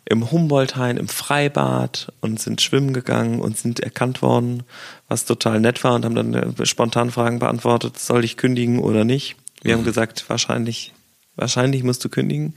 [0.05, 4.63] im Humboldthain im Freibad und sind schwimmen gegangen und sind erkannt worden,
[5.07, 9.03] was total nett war und haben dann äh, spontan Fragen beantwortet, soll ich kündigen oder
[9.03, 9.35] nicht?
[9.61, 9.79] Wir mhm.
[9.79, 10.93] haben gesagt, wahrscheinlich,
[11.35, 12.53] wahrscheinlich musst du kündigen.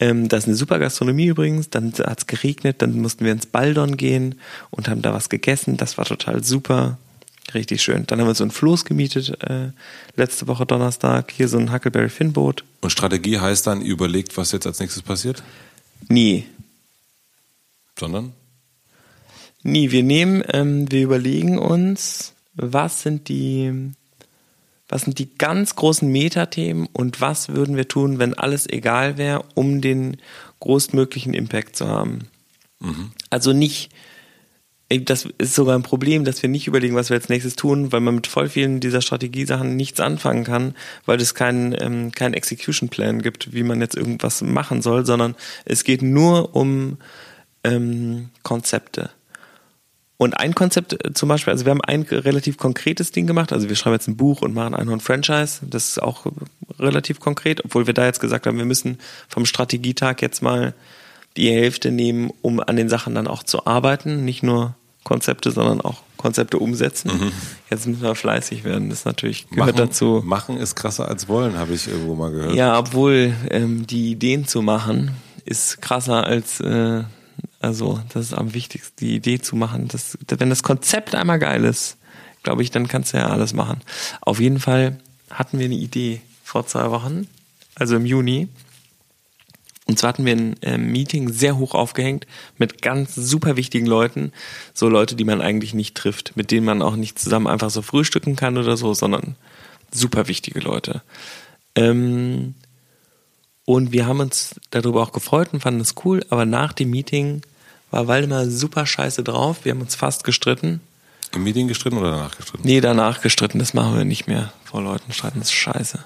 [0.00, 1.70] Ähm, das ist eine super Gastronomie übrigens.
[1.70, 5.76] Dann hat es geregnet, dann mussten wir ins Baldon gehen und haben da was gegessen.
[5.76, 6.98] Das war total super.
[7.54, 8.06] Richtig schön.
[8.06, 9.70] Dann haben wir so ein Floß gemietet äh,
[10.14, 11.32] letzte Woche Donnerstag.
[11.32, 12.64] Hier so ein Huckleberry Finn Boot.
[12.80, 15.42] Und Strategie heißt dann, überlegt, was jetzt als nächstes passiert?
[16.08, 16.46] Nie.
[17.98, 18.32] Sondern?
[19.62, 19.90] Nie.
[19.90, 23.92] Wir nehmen, ähm, wir überlegen uns, was sind die,
[24.90, 29.44] was sind die ganz großen Metathemen und was würden wir tun, wenn alles egal wäre,
[29.54, 30.16] um den
[30.58, 32.28] größtmöglichen Impact zu haben.
[32.80, 33.12] Mhm.
[33.30, 33.92] Also nicht,
[34.88, 38.00] das ist sogar ein Problem, dass wir nicht überlegen, was wir als nächstes tun, weil
[38.00, 40.74] man mit voll vielen dieser Strategiesachen nichts anfangen kann,
[41.06, 45.36] weil es keinen ähm, kein Execution Plan gibt, wie man jetzt irgendwas machen soll, sondern
[45.64, 46.98] es geht nur um
[47.62, 49.10] ähm, Konzepte.
[50.20, 53.70] Und ein Konzept äh, zum Beispiel, also wir haben ein relativ konkretes Ding gemacht, also
[53.70, 56.26] wir schreiben jetzt ein Buch und machen ein Franchise, das ist auch
[56.78, 60.74] relativ konkret, obwohl wir da jetzt gesagt haben, wir müssen vom Strategietag jetzt mal
[61.38, 65.80] die Hälfte nehmen, um an den Sachen dann auch zu arbeiten, nicht nur Konzepte, sondern
[65.80, 67.10] auch Konzepte umsetzen.
[67.18, 67.32] Mhm.
[67.70, 68.90] Jetzt müssen wir fleißig werden.
[68.90, 70.20] Das natürlich gehört machen, dazu.
[70.22, 72.54] Machen ist krasser als wollen, habe ich irgendwo mal gehört.
[72.54, 75.12] Ja, obwohl ähm, die Ideen zu machen
[75.46, 77.04] ist krasser als äh,
[77.60, 79.86] also das ist am wichtigsten, die Idee zu machen.
[79.88, 81.98] Das, wenn das Konzept einmal geil ist,
[82.42, 83.80] glaube ich, dann kannst du ja alles machen.
[84.22, 84.98] Auf jeden Fall
[85.30, 87.28] hatten wir eine Idee vor zwei Wochen,
[87.74, 88.48] also im Juni.
[89.84, 92.26] Und zwar hatten wir ein äh, Meeting sehr hoch aufgehängt
[92.58, 94.32] mit ganz super wichtigen Leuten.
[94.72, 97.82] So Leute, die man eigentlich nicht trifft, mit denen man auch nicht zusammen einfach so
[97.82, 99.36] frühstücken kann oder so, sondern
[99.90, 101.02] super wichtige Leute.
[101.74, 102.54] Ähm,
[103.70, 107.42] und wir haben uns darüber auch gefreut und fanden es cool, aber nach dem Meeting
[107.92, 109.58] war Waldemar super scheiße drauf.
[109.62, 110.80] Wir haben uns fast gestritten.
[111.32, 112.66] Im Meeting gestritten oder danach gestritten?
[112.66, 113.60] Nee, danach gestritten.
[113.60, 114.52] Das machen wir nicht mehr.
[114.64, 116.00] Vor Leuten streiten ist scheiße.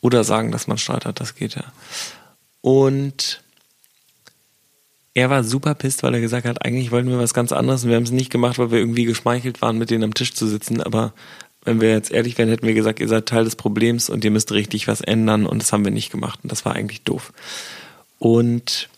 [0.00, 1.62] Oder sagen, dass man Streit hat, das geht ja.
[2.62, 3.44] Und
[5.14, 7.90] er war super pisst, weil er gesagt hat, eigentlich wollten wir was ganz anderes und
[7.90, 10.48] wir haben es nicht gemacht, weil wir irgendwie geschmeichelt waren, mit denen am Tisch zu
[10.48, 10.82] sitzen.
[10.82, 11.12] Aber
[11.64, 14.30] wenn wir jetzt ehrlich wären, hätten wir gesagt, ihr seid Teil des Problems und ihr
[14.30, 17.32] müsst richtig was ändern und das haben wir nicht gemacht und das war eigentlich doof.
[18.18, 18.88] Und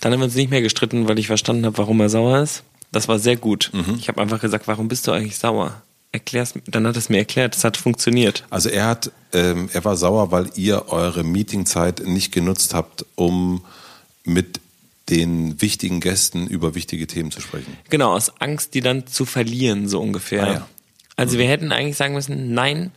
[0.00, 2.64] dann haben wir uns nicht mehr gestritten, weil ich verstanden habe, warum er sauer ist.
[2.90, 3.70] Das war sehr gut.
[3.72, 3.96] Mhm.
[3.98, 5.82] Ich habe einfach gesagt, warum bist du eigentlich sauer?
[6.10, 8.44] Erklär's, dann hat es mir erklärt, es hat funktioniert.
[8.50, 13.64] Also er hat, ähm, er war sauer, weil ihr eure Meetingzeit nicht genutzt habt, um
[14.24, 14.60] mit
[15.08, 17.76] den wichtigen Gästen über wichtige Themen zu sprechen.
[17.88, 20.44] Genau, aus Angst, die dann zu verlieren, so ungefähr.
[20.46, 20.68] Ah, ja.
[21.16, 21.40] Also mhm.
[21.40, 22.92] wir hätten eigentlich sagen müssen, nein.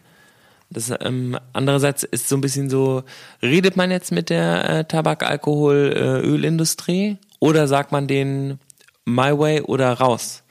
[0.69, 3.03] Das, ähm, andererseits ist so ein bisschen so,
[3.41, 8.59] redet man jetzt mit der äh, Tabak, Alkohol, äh, Ölindustrie oder sagt man den
[9.05, 10.43] My Way oder raus?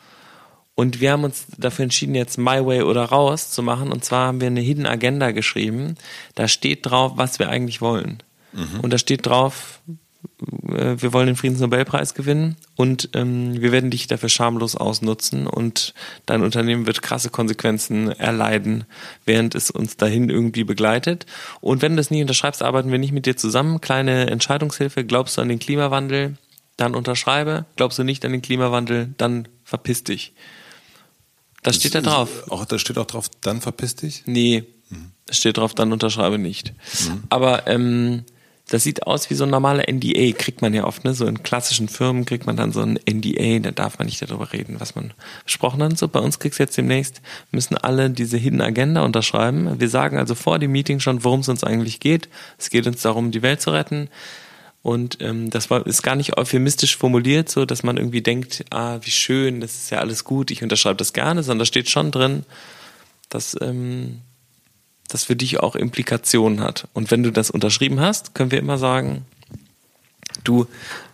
[0.77, 3.93] Und wir haben uns dafür entschieden, jetzt My Way oder raus zu machen.
[3.93, 5.95] Und zwar haben wir eine Hidden Agenda geschrieben.
[6.35, 8.23] Da steht drauf, was wir eigentlich wollen.
[8.53, 8.81] Mhm.
[8.81, 9.81] Und da steht drauf,
[10.41, 15.95] wir wollen den Friedensnobelpreis gewinnen und ähm, wir werden dich dafür schamlos ausnutzen und
[16.27, 18.85] dein Unternehmen wird krasse Konsequenzen erleiden,
[19.25, 21.27] während es uns dahin irgendwie begleitet.
[21.61, 23.81] Und wenn du das nie unterschreibst, arbeiten wir nicht mit dir zusammen.
[23.81, 26.37] Kleine Entscheidungshilfe, glaubst du an den Klimawandel,
[26.77, 27.67] dann unterschreibe.
[27.77, 30.33] Glaubst du nicht an den Klimawandel, dann verpiss dich.
[31.63, 32.51] Das steht da drauf.
[32.51, 34.25] Auch, da steht auch drauf, dann verpiss dich?
[34.27, 35.13] Nee, mhm.
[35.31, 36.75] steht drauf, dann unterschreibe nicht.
[37.01, 37.23] Mhm.
[37.31, 38.25] Aber ähm,
[38.69, 41.13] das sieht aus wie so ein normaler NDA, kriegt man ja oft, ne?
[41.13, 44.53] So in klassischen Firmen kriegt man dann so ein NDA, da darf man nicht darüber
[44.53, 45.13] reden, was man
[45.45, 45.99] besprochen hat.
[45.99, 49.79] So, bei uns kriegst du jetzt demnächst, müssen alle diese Hidden Agenda unterschreiben.
[49.79, 52.31] Wir sagen also vor dem Meeting schon, worum es uns eigentlich geht.
[52.57, 54.09] Es geht uns darum, die Welt zu retten.
[54.83, 58.99] Und ähm, das war, ist gar nicht euphemistisch formuliert, so dass man irgendwie denkt, ah,
[59.03, 62.11] wie schön, das ist ja alles gut, ich unterschreibe das gerne, sondern da steht schon
[62.11, 62.45] drin,
[63.29, 64.21] dass ähm,
[65.09, 66.89] das für dich auch Implikationen hat.
[66.93, 69.25] Und wenn du das unterschrieben hast, können wir immer sagen,
[70.45, 70.67] du,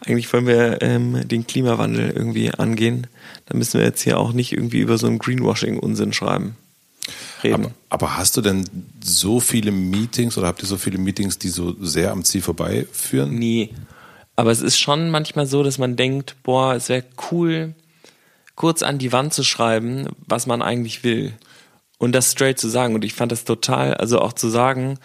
[0.05, 3.07] eigentlich wollen wir ähm, den Klimawandel irgendwie angehen.
[3.47, 6.57] Dann müssen wir jetzt hier auch nicht irgendwie über so einen Greenwashing-Unsinn schreiben
[7.43, 7.67] reden.
[7.67, 8.65] Aber, aber, hast du denn
[9.03, 13.35] so viele Meetings oder habt ihr so viele Meetings, die so sehr am Ziel vorbeiführen?
[13.35, 13.71] Nee.
[14.37, 17.75] Aber es ist schon manchmal so, dass man denkt, boah, es wäre cool,
[18.55, 21.33] kurz an die Wand zu schreiben, was man eigentlich will.
[22.01, 22.95] Und das straight zu sagen.
[22.95, 24.99] Und ich fand das total, also auch zu sagen,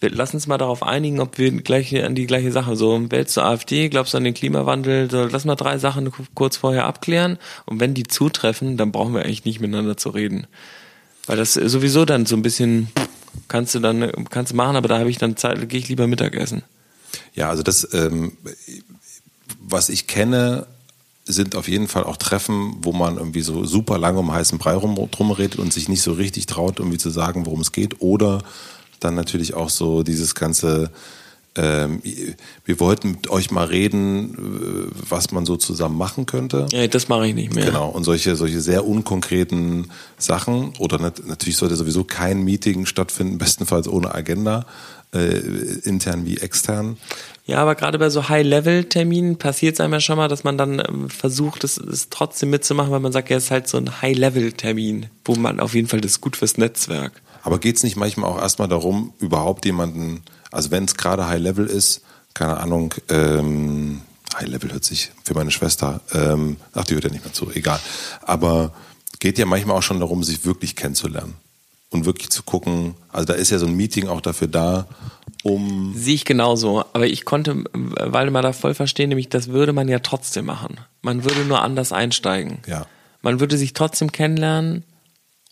[0.00, 3.42] lass uns mal darauf einigen, ob wir gleich an die gleiche Sache, so wählst du
[3.42, 7.38] AfD, glaubst du an den Klimawandel, so, lass mal drei Sachen kurz vorher abklären.
[7.66, 10.48] Und wenn die zutreffen, dann brauchen wir eigentlich nicht miteinander zu reden.
[11.26, 12.88] Weil das sowieso dann so ein bisschen
[13.46, 16.62] kannst du dann kannst machen, aber da habe ich dann Zeit, gehe ich lieber Mittagessen.
[17.34, 18.32] Ja, also das, ähm,
[19.60, 20.66] was ich kenne,
[21.32, 24.74] sind auf jeden Fall auch Treffen, wo man irgendwie so super lange um heißen Brei
[24.74, 24.98] rum,
[25.32, 28.00] redet und sich nicht so richtig traut, irgendwie zu sagen, worum es geht.
[28.00, 28.42] Oder
[29.00, 30.90] dann natürlich auch so dieses ganze
[31.56, 32.00] ähm,
[32.64, 36.66] wir wollten mit euch mal reden, äh, was man so zusammen machen könnte.
[36.70, 37.66] Ja, das mache ich nicht mehr.
[37.66, 40.72] Genau, und solche, solche sehr unkonkreten Sachen.
[40.78, 44.64] Oder natürlich sollte sowieso kein Meeting stattfinden, bestenfalls ohne Agenda,
[45.12, 45.38] äh,
[45.82, 46.98] intern wie extern.
[47.50, 50.78] Ja, aber gerade bei so High-Level-Terminen passiert es einem ja schon mal, dass man dann
[50.78, 54.00] ähm, versucht, es, es trotzdem mitzumachen, weil man sagt, ja, es ist halt so ein
[54.00, 57.20] High-Level-Termin, wo man auf jeden Fall das ist gut fürs Netzwerk.
[57.42, 61.40] Aber geht es nicht manchmal auch erstmal darum, überhaupt jemanden also wenn es gerade High
[61.40, 62.02] Level ist,
[62.34, 64.02] keine Ahnung, ähm,
[64.36, 67.50] High Level hört sich für meine Schwester, ähm, ach, die hört ja nicht mehr zu,
[67.50, 67.80] egal.
[68.22, 68.72] Aber
[69.18, 71.34] geht ja manchmal auch schon darum, sich wirklich kennenzulernen
[71.90, 72.94] und wirklich zu gucken.
[73.10, 74.86] Also da ist ja so ein Meeting auch dafür da,
[75.42, 75.92] um.
[75.96, 76.84] Sehe ich genauso.
[76.92, 80.78] Aber ich konnte Waldemar da voll verstehen, nämlich das würde man ja trotzdem machen.
[81.02, 82.58] Man würde nur anders einsteigen.
[82.66, 82.86] Ja.
[83.22, 84.84] Man würde sich trotzdem kennenlernen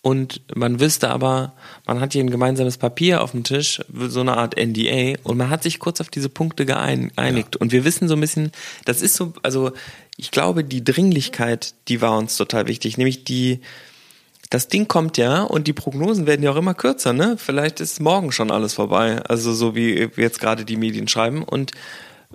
[0.00, 1.52] und man wüsste aber,
[1.86, 5.50] man hat hier ein gemeinsames Papier auf dem Tisch, so eine Art NDA, und man
[5.50, 7.54] hat sich kurz auf diese Punkte geeinigt.
[7.54, 7.60] Ja.
[7.60, 8.52] Und wir wissen so ein bisschen,
[8.84, 9.72] das ist so, also
[10.16, 13.60] ich glaube, die Dringlichkeit, die war uns total wichtig, nämlich die,
[14.50, 17.36] das Ding kommt ja und die Prognosen werden ja auch immer kürzer, ne?
[17.38, 21.72] Vielleicht ist morgen schon alles vorbei, also so wie jetzt gerade die Medien schreiben und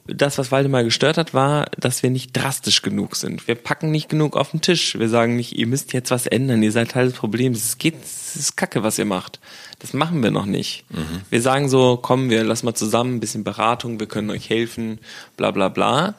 [0.06, 3.48] das, was Waldemar gestört hat, war, dass wir nicht drastisch genug sind.
[3.48, 4.98] Wir packen nicht genug auf den Tisch.
[4.98, 7.64] Wir sagen nicht, ihr müsst jetzt was ändern, ihr seid Teil des Problems.
[7.64, 9.40] Es geht, es ist Kacke, was ihr macht.
[9.80, 10.84] Das machen wir noch nicht.
[10.90, 11.22] Mhm.
[11.30, 15.00] Wir sagen so, kommen wir, lass mal zusammen, ein bisschen Beratung, wir können euch helfen,
[15.38, 16.16] bla bla bla.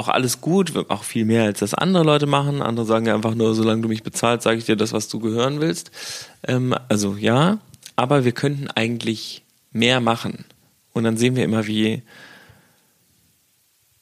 [0.00, 2.62] Auch alles gut, auch viel mehr als das andere Leute machen.
[2.62, 5.18] Andere sagen ja einfach nur, solange du mich bezahlst, sage ich dir das, was du
[5.18, 5.90] gehören willst.
[6.48, 7.58] Ähm, also ja,
[7.96, 10.46] aber wir könnten eigentlich mehr machen.
[10.94, 12.02] Und dann sehen wir immer, wie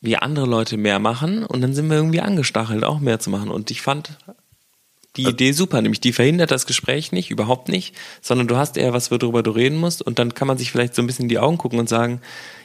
[0.00, 3.50] wie andere Leute mehr machen und dann sind wir irgendwie angestachelt, auch mehr zu machen.
[3.50, 4.16] Und ich fand
[5.16, 5.30] die äh.
[5.30, 9.10] Idee super, nämlich die verhindert das Gespräch nicht, überhaupt nicht, sondern du hast eher was,
[9.10, 11.40] worüber du reden musst und dann kann man sich vielleicht so ein bisschen in die
[11.40, 12.20] Augen gucken und sagen,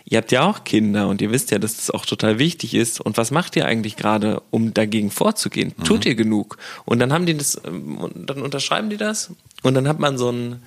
[0.06, 3.00] ihr habt ja auch Kinder und ihr wisst ja, dass das auch total wichtig ist
[3.00, 5.74] und was macht ihr eigentlich gerade, um dagegen vorzugehen?
[5.78, 5.84] Mhm.
[5.84, 6.58] Tut ihr genug?
[6.86, 10.32] Und dann haben die das, ähm, dann unterschreiben die das und dann hat man so
[10.32, 10.62] ein,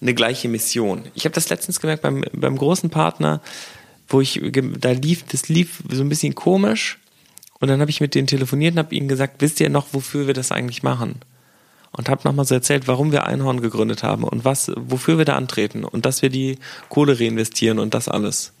[0.00, 1.02] eine gleiche Mission.
[1.14, 3.40] Ich habe das letztens gemerkt beim, beim großen Partner,
[4.08, 4.40] wo ich,
[4.78, 6.98] da lief, das lief so ein bisschen komisch.
[7.60, 10.26] Und dann habe ich mit denen telefoniert und habe ihnen gesagt, wisst ihr noch, wofür
[10.26, 11.16] wir das eigentlich machen?
[11.92, 15.36] Und habe nochmal so erzählt, warum wir Einhorn gegründet haben und was, wofür wir da
[15.36, 18.52] antreten und dass wir die Kohle reinvestieren und das alles.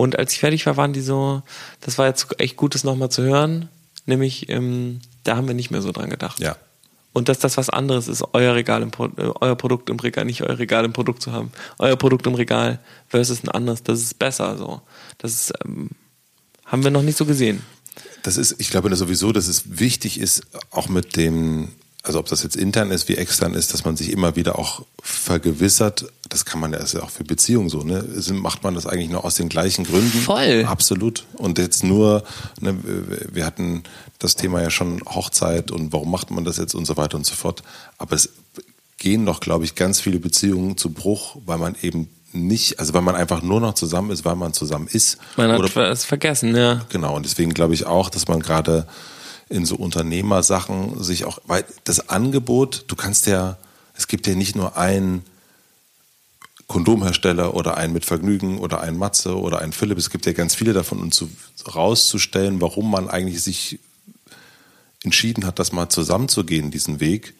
[0.00, 1.42] Und als ich fertig war, waren die so,
[1.82, 3.68] das war jetzt echt gut, das nochmal zu hören.
[4.06, 6.40] Nämlich, ähm, da haben wir nicht mehr so dran gedacht.
[6.40, 6.56] Ja.
[7.12, 10.24] Und dass das was anderes ist, euer Regal im Pro äh, euer Produkt im Regal,
[10.24, 11.52] nicht euer Regal im Produkt zu haben.
[11.78, 14.80] Euer Produkt im Regal versus ein anderes, das ist besser so.
[15.18, 15.90] Das ist, ähm,
[16.64, 17.62] haben wir noch nicht so gesehen.
[18.22, 22.42] Das ist, ich glaube sowieso, dass es wichtig ist, auch mit dem also ob das
[22.42, 26.58] jetzt intern ist wie extern ist, dass man sich immer wieder auch vergewissert, das kann
[26.58, 28.04] man ja, ist ja auch für Beziehungen so, ne?
[28.32, 30.20] Macht man das eigentlich nur aus den gleichen Gründen?
[30.20, 30.64] Voll.
[30.66, 31.26] Absolut.
[31.34, 32.24] Und jetzt nur,
[32.60, 32.76] ne,
[33.30, 33.82] wir hatten
[34.18, 37.26] das Thema ja schon Hochzeit und warum macht man das jetzt und so weiter und
[37.26, 37.62] so fort.
[37.98, 38.30] Aber es
[38.96, 43.02] gehen doch, glaube ich, ganz viele Beziehungen zu Bruch, weil man eben nicht, also weil
[43.02, 45.18] man einfach nur noch zusammen ist, weil man zusammen ist.
[45.36, 46.82] Man hat es vergessen, ja.
[46.88, 48.86] Genau, und deswegen glaube ich auch, dass man gerade
[49.50, 53.58] in so Unternehmersachen sich auch, weil das Angebot, du kannst ja,
[53.94, 55.24] es gibt ja nicht nur einen
[56.68, 60.54] Kondomhersteller oder einen mit Vergnügen oder einen Matze oder einen Philipp, es gibt ja ganz
[60.54, 61.00] viele davon.
[61.00, 61.28] Und zu,
[61.74, 63.80] rauszustellen, warum man eigentlich sich
[65.02, 67.34] entschieden hat, das mal zusammenzugehen, diesen Weg,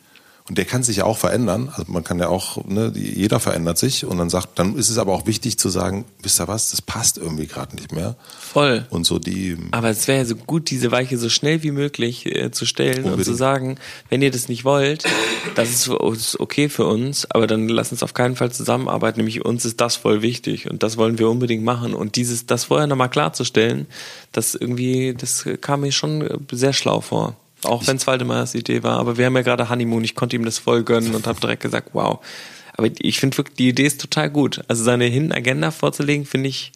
[0.51, 1.69] und der kann sich ja auch verändern.
[1.73, 4.99] Also man kann ja auch, ne, jeder verändert sich und dann sagt, dann ist es
[4.99, 8.17] aber auch wichtig zu sagen, wisst ihr was, das passt irgendwie gerade nicht mehr.
[8.41, 8.85] Voll.
[8.91, 9.57] Und so die.
[9.71, 13.05] Aber es wäre ja so gut, diese Weiche so schnell wie möglich äh, zu stellen
[13.05, 13.19] unbedingt.
[13.19, 15.05] und zu sagen, wenn ihr das nicht wollt,
[15.55, 19.19] das ist, ist okay für uns, aber dann lasst uns auf keinen Fall zusammenarbeiten.
[19.21, 21.95] Nämlich uns ist das voll wichtig und das wollen wir unbedingt machen.
[21.95, 23.87] Und dieses, das vorher nochmal klarzustellen,
[24.33, 27.37] das irgendwie, das kam mir schon sehr schlau vor.
[27.65, 30.45] Auch wenn es Waldemars Idee war, aber wir haben ja gerade Honeymoon, ich konnte ihm
[30.45, 32.21] das voll gönnen und habe direkt gesagt, wow.
[32.77, 34.63] Aber ich finde wirklich, die Idee ist total gut.
[34.69, 36.73] Also seine Hidden Agenda vorzulegen, finde ich,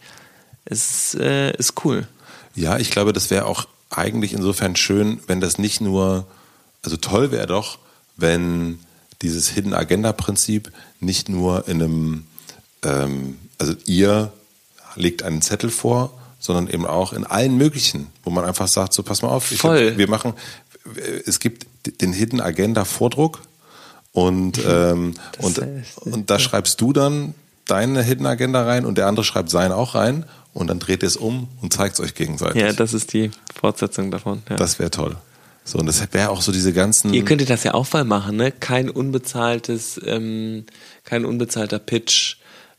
[0.67, 2.07] ist, äh, ist cool.
[2.55, 6.27] Ja, ich glaube, das wäre auch eigentlich insofern schön, wenn das nicht nur,
[6.83, 7.79] also toll wäre doch,
[8.17, 8.79] wenn
[9.23, 10.71] dieses Hidden Agenda Prinzip
[11.01, 12.27] nicht nur in einem,
[12.83, 14.33] ähm, also ihr
[14.97, 19.03] legt einen Zettel vor, sondern eben auch in allen möglichen, wo man einfach sagt, so
[19.03, 19.93] pass mal auf, Voll.
[19.93, 20.35] Hab, wir machen,
[21.27, 21.67] es gibt
[22.01, 23.43] den Hidden Agenda Vordruck
[24.13, 25.61] und, ähm, und,
[26.01, 27.35] und da schreibst du dann
[27.67, 31.09] deine Hidden Agenda rein und der andere schreibt sein auch rein und dann dreht ihr
[31.09, 32.61] es um und zeigt es euch gegenseitig.
[32.63, 34.43] Ja, das ist die Fortsetzung davon.
[34.49, 34.57] Ja.
[34.57, 35.17] Das wäre toll.
[35.65, 37.15] So, und das wäre auch so diese ganzen.
[37.15, 38.53] Ihr könntet das ja auch mal machen, ne?
[38.53, 40.67] Kein unbezahltes, ähm,
[41.05, 42.37] kein unbezahlter Pitch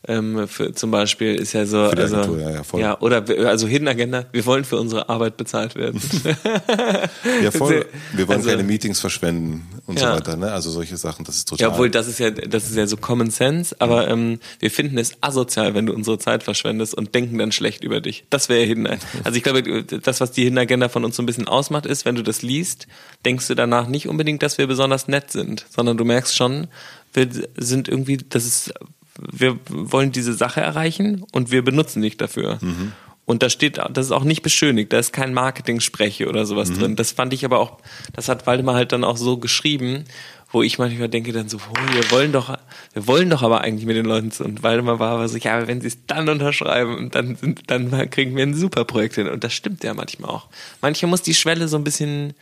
[0.08, 2.80] ähm, für, zum Beispiel ist ja so, also, Agentur, ja, ja, voll.
[2.80, 6.00] ja, oder also Hidden Agenda, wir wollen für unsere Arbeit bezahlt werden.
[7.42, 7.86] ja, voll.
[8.12, 10.10] Wir wollen also, keine Meetings verschwenden und ja.
[10.10, 10.52] so weiter, ne?
[10.52, 11.68] Also solche Sachen, das ist total.
[11.68, 14.98] Ja, obwohl das ist ja, das ist ja so Common Sense, aber ähm, wir finden
[14.98, 18.24] es asozial, wenn du unsere Zeit verschwendest und denken dann schlecht über dich.
[18.30, 18.86] Das wäre Hidden.
[19.24, 22.04] Also ich glaube, das, was die Hidden Agenda von uns so ein bisschen ausmacht, ist,
[22.04, 22.86] wenn du das liest,
[23.24, 26.68] denkst du danach nicht unbedingt, dass wir besonders nett sind, sondern du merkst schon,
[27.12, 28.74] wir sind irgendwie, das ist
[29.18, 32.58] wir wollen diese Sache erreichen und wir benutzen dich dafür.
[32.60, 32.92] Mhm.
[33.26, 36.78] Und da steht, das ist auch nicht beschönigt, da ist kein Marketing-Spreche oder sowas mhm.
[36.78, 36.96] drin.
[36.96, 37.78] Das fand ich aber auch,
[38.12, 40.04] das hat Waldemar halt dann auch so geschrieben,
[40.52, 42.56] wo ich manchmal denke dann so, oh, wir wollen doch,
[42.92, 44.44] wir wollen doch aber eigentlich mit den Leuten zu.
[44.44, 47.90] Und Waldemar war aber so, ja, aber wenn sie es dann unterschreiben, dann, sind, dann
[48.10, 49.28] kriegen wir ein super Projekt hin.
[49.28, 50.46] Und das stimmt ja manchmal auch.
[50.80, 52.34] Manchmal muss die Schwelle so ein bisschen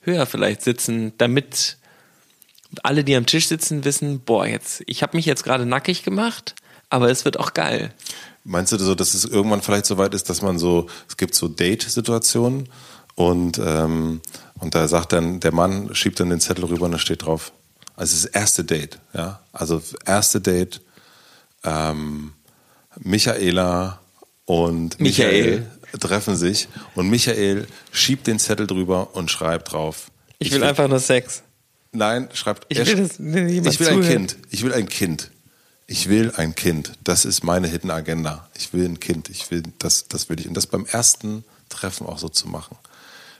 [0.00, 1.76] höher vielleicht sitzen, damit
[2.82, 6.54] alle, die am Tisch sitzen, wissen, boah, jetzt, ich habe mich jetzt gerade nackig gemacht,
[6.88, 7.92] aber es wird auch geil.
[8.44, 11.34] Meinst du so, dass es irgendwann vielleicht so weit ist, dass man so, es gibt
[11.34, 12.68] so Date-Situationen
[13.14, 14.20] und, ähm,
[14.58, 17.52] und da sagt dann, der Mann schiebt dann den Zettel rüber und da steht drauf,
[17.94, 20.80] also das erste Date, ja, also erste Date,
[21.62, 22.32] ähm,
[22.98, 24.00] Michaela
[24.44, 25.32] und Michael.
[25.32, 25.66] Michael
[26.00, 30.10] treffen sich und Michael schiebt den Zettel drüber und schreibt drauf.
[30.38, 31.42] Ich, ich will, will, einfach nur Sex.
[31.92, 32.66] Nein, schreibt.
[32.68, 33.18] Ich will, das,
[33.74, 34.36] ich will ein Kind.
[34.50, 35.30] Ich will ein Kind.
[35.86, 36.92] Ich will ein Kind.
[37.04, 38.48] Das ist meine Hidden Agenda.
[38.54, 39.28] Ich will ein Kind.
[39.28, 40.48] Ich will das, das will ich.
[40.48, 42.76] Und das beim ersten Treffen auch so zu machen.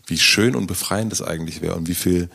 [0.07, 2.29] Wie schön und befreiend das eigentlich wäre und wie viel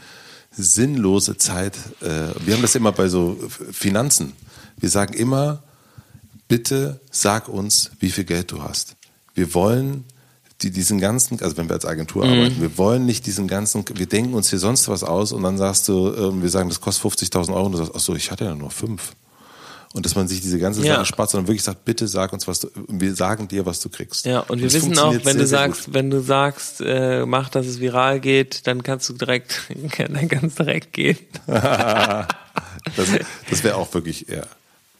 [0.52, 1.76] sinnlose Zeit.
[2.02, 3.38] Äh, wir haben das immer bei so
[3.72, 4.34] Finanzen.
[4.78, 5.62] Wir sagen immer,
[6.48, 8.96] bitte sag uns, wie viel Geld du hast.
[9.36, 10.06] Wir wollen
[10.62, 12.32] die diesen ganzen, also wenn wir als Agentur mhm.
[12.32, 15.58] arbeiten, wir wollen nicht diesen ganzen, wir denken uns hier sonst was aus und dann
[15.58, 18.32] sagst du, äh, wir sagen, das kostet 50.000 Euro und du sagst, ach so, ich
[18.32, 19.14] hatte ja nur fünf.
[19.94, 21.06] Und dass man sich diese ganze Sache ja.
[21.06, 24.26] spart, sondern wirklich sagt, bitte sag uns, was du, wir sagen dir, was du kriegst.
[24.26, 25.94] Ja, und, wir wissen auch, wenn sehr, du sagst, gut.
[25.94, 29.62] wenn du sagst, äh, mach, dass es viral geht, dann kannst du direkt,
[29.98, 31.18] dann kannst direkt gehen.
[31.48, 32.28] das
[33.50, 34.44] das wäre auch wirklich, ja.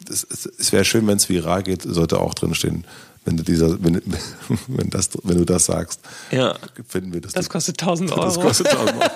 [0.10, 2.86] Es, wäre schön, wenn es viral geht, sollte auch drin stehen,
[3.28, 4.02] wenn du dieser, wenn,
[4.68, 6.00] wenn, das, wenn du das sagst,
[6.32, 6.56] ja.
[6.88, 7.34] finden wir das.
[7.34, 8.22] Das kostet 1000 Euro.
[8.22, 9.12] Das kostet 1000 Euro.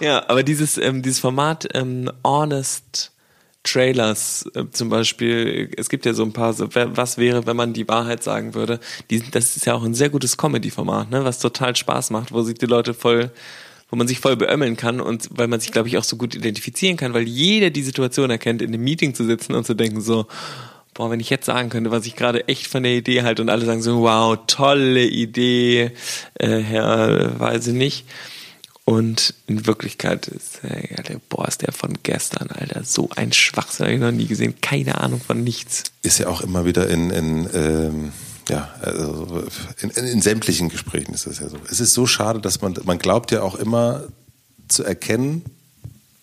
[0.00, 3.12] ja, aber dieses, ähm, dieses Format ähm, Honest
[3.62, 7.72] Trailers äh, zum Beispiel, es gibt ja so ein paar, so, was wäre, wenn man
[7.72, 8.80] die Wahrheit sagen würde.
[9.10, 12.42] Die, das ist ja auch ein sehr gutes Comedy-Format, ne, was total Spaß macht, wo
[12.42, 13.30] sich die Leute voll
[13.88, 16.34] wo man sich voll beömmeln kann und weil man sich, glaube ich, auch so gut
[16.34, 20.00] identifizieren kann, weil jeder die Situation erkennt, in einem Meeting zu sitzen und zu denken
[20.00, 20.26] so,
[20.96, 23.50] boah, wenn ich jetzt sagen könnte, was ich gerade echt von der Idee halte und
[23.50, 25.92] alle sagen so, wow, tolle Idee,
[26.34, 28.06] äh, Herr, weiß ich nicht.
[28.84, 33.94] Und in Wirklichkeit ist, äh, boah, ist der von gestern, Alter, so ein Schwachsinn, habe
[33.94, 35.82] ich noch nie gesehen, keine Ahnung von nichts.
[36.02, 38.12] Ist ja auch immer wieder in, in ähm,
[38.48, 39.44] ja, also
[39.80, 41.58] in, in, in sämtlichen Gesprächen ist das ja so.
[41.70, 44.04] Es ist so schade, dass man, man glaubt ja auch immer
[44.68, 45.44] zu erkennen,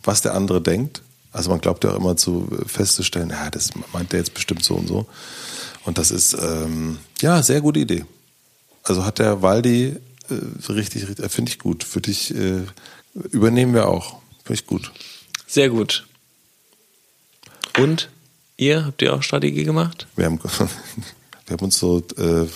[0.01, 1.01] was der andere denkt
[1.33, 4.75] also man glaubt ja auch immer zu festzustellen, ja, das meint der jetzt bestimmt so
[4.75, 5.07] und so.
[5.83, 8.05] Und das ist ähm, ja sehr gute Idee.
[8.83, 9.97] Also hat der Waldi
[10.29, 11.83] äh, richtig, richtig finde ich gut.
[11.83, 12.61] Für dich äh,
[13.31, 14.17] übernehmen wir auch.
[14.43, 14.91] Finde ich gut.
[15.47, 16.07] Sehr gut.
[17.77, 18.09] Und
[18.57, 20.07] ihr habt ihr auch Strategie gemacht?
[20.15, 20.39] Wir haben,
[21.47, 22.47] wir haben uns so äh,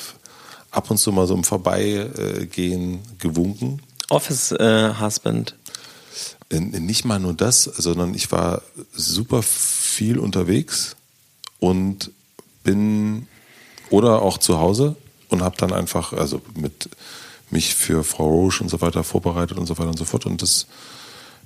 [0.72, 3.82] ab und zu mal so im Vorbeigehen gewunken.
[4.10, 5.56] Office äh, Husband.
[6.52, 8.62] Nicht mal nur das, sondern ich war
[8.94, 10.96] super viel unterwegs
[11.60, 12.12] und
[12.64, 13.28] bin
[13.90, 14.96] oder auch zu Hause
[15.30, 16.90] und habe dann einfach also mit
[17.50, 20.26] mich für Frau Roche und so weiter vorbereitet und so weiter und so fort.
[20.26, 20.68] Und das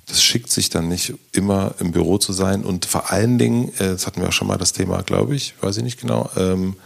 [0.06, 2.64] das schickt sich dann nicht immer im Büro zu sein.
[2.64, 5.54] Und vor allen Dingen, äh, das hatten wir auch schon mal das Thema, glaube ich,
[5.60, 6.76] weiß ich nicht genau, ähm,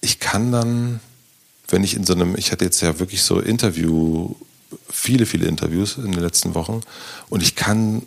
[0.00, 1.00] ich kann dann,
[1.68, 4.34] wenn ich in so einem, ich hatte jetzt ja wirklich so Interview
[4.88, 6.80] viele, viele Interviews in den letzten Wochen
[7.28, 8.02] und ich kann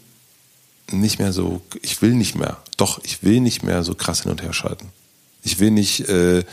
[0.91, 4.31] nicht mehr so, ich will nicht mehr, doch, ich will nicht mehr so krass hin
[4.31, 4.89] und her schalten.
[5.43, 6.43] Ich will nicht äh,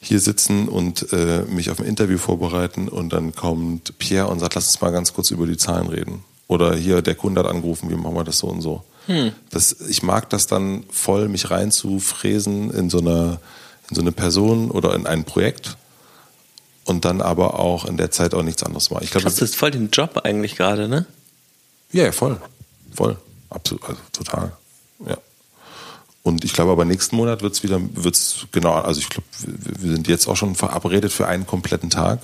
[0.00, 4.54] hier sitzen und äh, mich auf ein Interview vorbereiten und dann kommt Pierre und sagt,
[4.54, 6.24] lass uns mal ganz kurz über die Zahlen reden.
[6.48, 8.82] Oder hier, der Kunde hat angerufen, wie machen wir das so und so.
[9.06, 9.32] Hm.
[9.50, 13.40] Das, ich mag das dann voll, mich reinzufräsen in so einer
[13.90, 15.76] in so eine Person oder in ein Projekt
[16.90, 19.04] und dann aber auch in der Zeit auch nichts anderes machen.
[19.04, 21.06] Ich glaube, das ist voll den Job eigentlich gerade, ne?
[21.92, 22.40] Ja, ja, voll.
[22.92, 23.16] Voll.
[23.48, 24.52] Absolut, also total.
[25.06, 25.16] Ja.
[26.24, 29.92] Und ich glaube aber nächsten Monat wird es wieder, wird's genau, also ich glaube, wir
[29.92, 32.20] sind jetzt auch schon verabredet für einen kompletten Tag.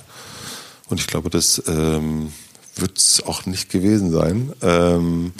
[0.89, 2.33] Und ich glaube, das ähm,
[2.75, 4.51] wird es auch nicht gewesen sein.
[4.61, 5.31] Ähm,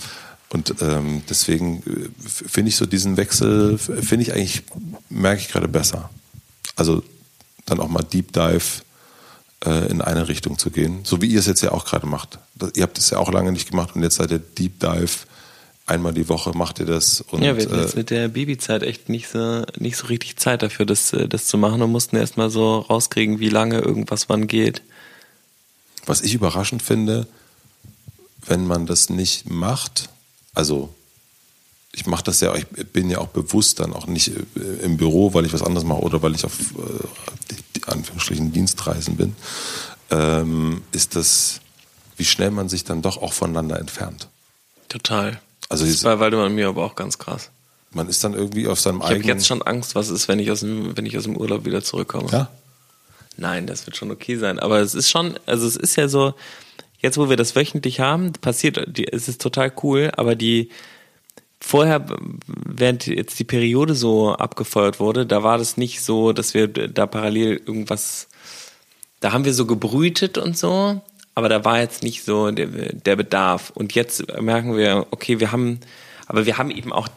[0.49, 4.63] und ähm, deswegen äh, finde ich so diesen Wechsel, finde ich eigentlich,
[5.09, 6.09] merke ich gerade besser.
[6.77, 7.03] Also
[7.65, 8.86] dann auch mal Deep Dive
[9.65, 10.99] äh, in eine Richtung zu gehen.
[11.03, 12.39] So wie ihr es jetzt ja auch gerade macht.
[12.75, 15.25] ihr habt es ja auch lange nicht gemacht und jetzt seid ihr Deep Dive.
[15.85, 17.21] Einmal die Woche macht ihr das.
[17.21, 20.35] Und, ja, wir hatten jetzt äh, mit der Babyzeit echt nicht so, nicht so richtig
[20.35, 24.29] Zeit dafür, das, äh, das zu machen und mussten erstmal so rauskriegen, wie lange irgendwas
[24.29, 24.81] wann geht.
[26.05, 27.25] Was ich überraschend finde,
[28.45, 30.09] wenn man das nicht macht,
[30.53, 30.93] also
[31.93, 34.31] ich mache das ja, ich bin ja auch bewusst dann auch nicht
[34.83, 36.53] im Büro, weil ich was anderes mache oder weil ich auf
[37.89, 39.35] Anführungsstrichen Dienstreisen bin,
[40.09, 41.61] ähm, ist das,
[42.15, 44.27] wie schnell man sich dann doch auch voneinander entfernt.
[44.89, 45.39] Total.
[45.69, 47.49] Also das ist bei Waldemar und mir aber auch ganz krass.
[47.91, 49.21] Man ist dann irgendwie auf seinem ich eigenen.
[49.21, 51.35] Ich habe jetzt schon Angst, was ist, wenn ich aus dem, wenn ich aus dem
[51.35, 52.29] Urlaub wieder zurückkomme.
[52.31, 52.49] Ja.
[53.37, 54.59] Nein, das wird schon okay sein.
[54.59, 56.33] Aber es ist schon, also es ist ja so,
[56.99, 58.77] jetzt wo wir das wöchentlich haben, passiert,
[59.11, 60.69] es ist total cool, aber die,
[61.59, 62.05] vorher,
[62.47, 67.07] während jetzt die Periode so abgefeuert wurde, da war das nicht so, dass wir da
[67.07, 68.27] parallel irgendwas,
[69.19, 71.01] da haben wir so gebrütet und so,
[71.35, 73.71] aber da war jetzt nicht so der, der Bedarf.
[73.71, 75.79] Und jetzt merken wir, okay, wir haben,
[76.25, 77.07] aber wir haben eben auch,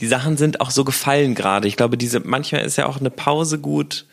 [0.00, 1.66] die Sachen sind auch so gefallen gerade.
[1.68, 4.06] Ich glaube, diese, manchmal ist ja auch eine Pause gut,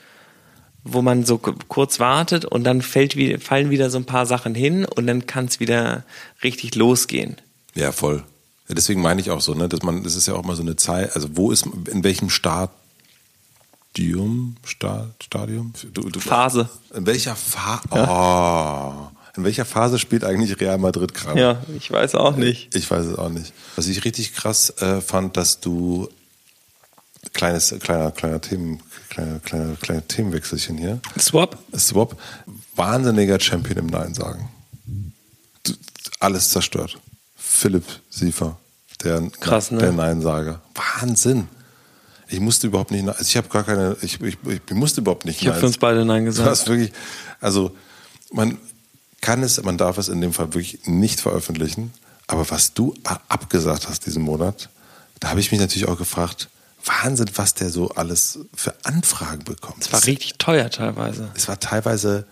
[0.83, 4.85] wo man so kurz wartet und dann fällt, fallen wieder so ein paar Sachen hin
[4.85, 6.03] und dann kann es wieder
[6.43, 7.37] richtig losgehen.
[7.73, 8.23] Ja, voll.
[8.67, 10.75] Deswegen meine ich auch so, ne, dass man, das ist ja auch mal so eine
[10.75, 12.75] Zeit, also wo ist, in welchem Stadium,
[14.65, 15.73] Stadium?
[15.93, 16.67] Du, du, Phase.
[16.93, 17.83] In welcher Phase?
[17.93, 19.11] Ja.
[19.11, 19.11] Oh.
[19.37, 21.39] In welcher Phase spielt eigentlich Real Madrid gerade?
[21.39, 22.73] Ja, ich weiß auch nicht.
[22.73, 23.53] Ich weiß es auch nicht.
[23.75, 26.09] Was ich richtig krass äh, fand, dass du
[27.33, 31.01] kleines, kleiner, kleiner Themen, kleiner, kleiner, kleiner Themenwechselchen hier.
[31.19, 31.57] Swap?
[31.75, 32.17] Swap.
[32.75, 34.49] Wahnsinniger Champion im Nein sagen.
[36.19, 36.97] Alles zerstört.
[37.55, 38.57] Philipp Siefer,
[39.03, 39.79] der, Krass, ne?
[39.79, 40.61] der Nein-Sager.
[40.73, 41.47] Wahnsinn.
[42.27, 45.41] Ich musste überhaupt nicht, also ich habe gar keine, ich, ich, ich musste überhaupt nicht.
[45.41, 46.49] Ich habe für uns beide Nein gesagt.
[46.49, 46.91] Das wirklich,
[47.39, 47.75] also
[48.31, 48.57] man,
[49.21, 51.93] kann es, man darf es in dem Fall wirklich nicht veröffentlichen.
[52.27, 52.93] Aber was du
[53.29, 54.69] abgesagt hast diesen Monat,
[55.19, 56.49] da habe ich mich natürlich auch gefragt,
[56.83, 59.83] Wahnsinn, was der so alles für Anfragen bekommt.
[59.83, 61.31] Es war das, richtig teuer teilweise.
[61.35, 62.27] Es war teilweise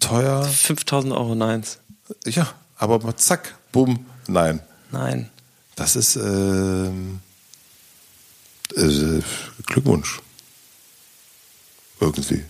[0.00, 0.42] teuer.
[0.42, 1.78] 5000 Euro Neins.
[2.24, 4.60] Ja, aber zack, bumm, nein.
[4.90, 5.28] Nein.
[5.74, 6.86] Das ist äh,
[8.74, 9.22] äh,
[9.66, 10.20] Glückwunsch.
[12.00, 12.42] Irgendwie.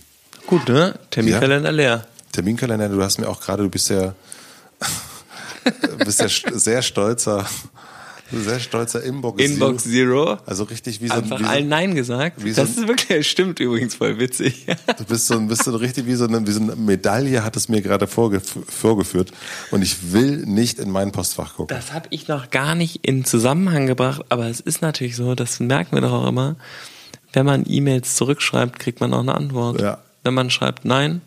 [0.45, 0.97] Gut, ne?
[1.11, 1.75] Terminkalender ja.
[1.75, 2.07] leer.
[2.31, 4.15] Terminkalender, du hast mir auch gerade, du bist ja,
[6.05, 7.45] bist ja sehr stolzer,
[8.31, 10.25] sehr stolzer Inbox, Inbox Zero.
[10.25, 10.37] Zero.
[10.45, 11.43] Also richtig wie so Einfach ein.
[11.43, 12.37] Wie allen Nein gesagt.
[12.45, 14.65] Das so ist wirklich, stimmt übrigens voll witzig.
[14.97, 17.69] du bist so, bist so richtig wie so, eine, wie so eine Medaille, hat es
[17.69, 19.31] mir gerade vorgeführt.
[19.71, 21.75] Und ich will nicht in mein Postfach gucken.
[21.75, 25.59] Das habe ich noch gar nicht in Zusammenhang gebracht, aber es ist natürlich so, das
[25.59, 26.55] merken wir doch auch immer.
[27.33, 29.81] Wenn man E-Mails zurückschreibt, kriegt man auch eine Antwort.
[29.81, 29.99] Ja.
[30.23, 31.21] Wenn man schreibt Nein,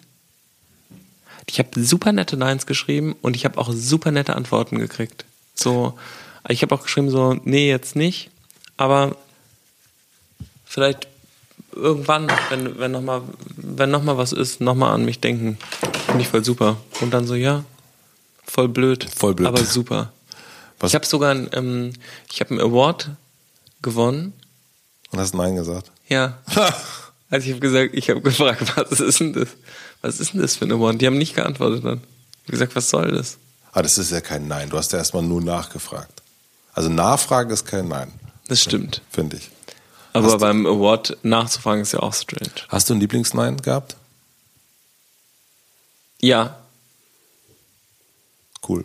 [1.48, 5.24] ich habe super nette Neins geschrieben und ich habe auch super nette Antworten gekriegt.
[5.54, 5.98] So,
[6.48, 8.30] ich habe auch geschrieben so, nee, jetzt nicht,
[8.76, 9.16] aber
[10.64, 11.08] vielleicht
[11.72, 13.22] irgendwann, wenn, wenn nochmal
[13.56, 15.58] wenn noch mal was ist, nochmal an mich denken.
[16.06, 16.76] Finde ich voll super.
[17.00, 17.64] Und dann so, ja,
[18.44, 19.06] voll blöd.
[19.14, 19.48] Voll blöd.
[19.48, 20.12] Aber super.
[20.78, 20.90] Was?
[20.90, 21.92] Ich habe sogar ein, ähm,
[22.30, 23.10] ich habe einen Award
[23.82, 24.32] gewonnen.
[25.10, 25.90] Und hast Nein gesagt?
[26.08, 26.38] Ja.
[27.30, 29.48] also ich habe gesagt, ich habe gefragt, was ist denn das?
[30.02, 30.98] was ist denn das für eine One?
[30.98, 31.98] Die haben nicht geantwortet dann.
[31.98, 33.38] Ich habe gesagt, was soll das?
[33.72, 34.70] Ah, das ist ja kein Nein.
[34.70, 36.19] Du hast ja erstmal nur nachgefragt.
[36.72, 38.12] Also Nachfragen ist kein Nein.
[38.48, 39.02] Das stimmt.
[39.10, 39.50] Finde ich.
[40.12, 42.50] Aber hast beim Award nachzufragen ist ja auch strange.
[42.68, 43.96] Hast du ein Lieblingsnein gehabt?
[46.20, 46.58] Ja.
[48.68, 48.84] Cool.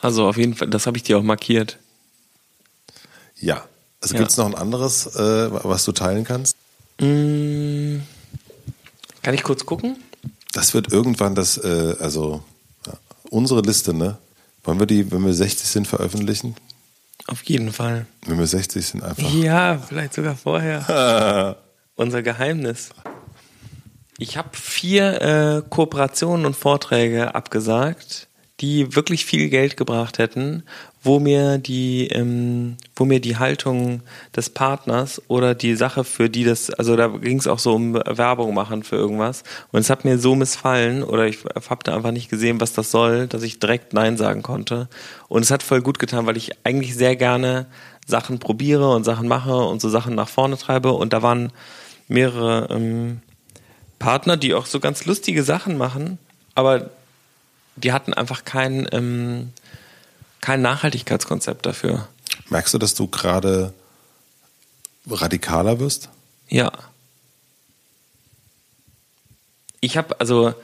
[0.00, 1.78] Also auf jeden Fall, das habe ich dir auch markiert.
[3.36, 3.64] Ja.
[4.00, 4.20] Also ja.
[4.20, 6.54] gibt es noch ein anderes, äh, was du teilen kannst?
[7.00, 8.00] Mmh.
[9.22, 9.96] Kann ich kurz gucken?
[10.52, 12.42] Das wird irgendwann das, äh, also
[12.86, 12.94] ja,
[13.30, 14.18] unsere Liste, ne?
[14.64, 16.54] Wollen wir die, wenn wir 60 sind, veröffentlichen?
[17.26, 18.06] Auf jeden Fall.
[18.26, 19.30] Wenn wir 60 sind, einfach.
[19.34, 21.56] Ja, vielleicht sogar vorher.
[21.96, 22.90] Unser Geheimnis.
[24.18, 28.27] Ich habe vier äh, Kooperationen und Vorträge abgesagt,
[28.60, 30.64] die wirklich viel Geld gebracht hätten,
[31.02, 34.02] wo mir die, ähm, wo mir die Haltung
[34.34, 37.94] des Partners oder die Sache, für die das, also da ging es auch so um
[37.94, 39.44] Werbung machen für irgendwas.
[39.70, 41.38] Und es hat mir so missfallen oder ich
[41.68, 44.88] habe da einfach nicht gesehen, was das soll, dass ich direkt Nein sagen konnte.
[45.28, 47.66] Und es hat voll gut getan, weil ich eigentlich sehr gerne
[48.06, 50.92] Sachen probiere und Sachen mache und so Sachen nach vorne treibe.
[50.92, 51.52] Und da waren
[52.08, 53.20] mehrere ähm,
[53.98, 56.18] Partner, die auch so ganz lustige Sachen machen,
[56.54, 56.90] aber
[57.82, 59.52] die hatten einfach kein, ähm,
[60.40, 62.08] kein Nachhaltigkeitskonzept dafür.
[62.48, 63.72] Merkst du, dass du gerade
[65.08, 66.08] radikaler wirst?
[66.48, 66.72] Ja.
[69.80, 70.54] Ich habe also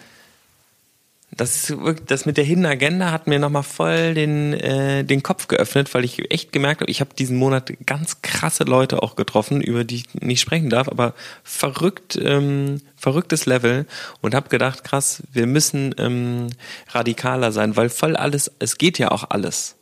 [1.36, 1.72] das,
[2.06, 6.04] das mit der Hidden Agenda hat mir nochmal voll den, äh, den Kopf geöffnet, weil
[6.04, 9.96] ich echt gemerkt habe, ich habe diesen Monat ganz krasse Leute auch getroffen, über die
[9.96, 13.86] ich nicht sprechen darf, aber verrückt, ähm, verrücktes Level
[14.20, 16.48] und habe gedacht, krass, wir müssen ähm,
[16.88, 19.76] radikaler sein, weil voll alles, es geht ja auch alles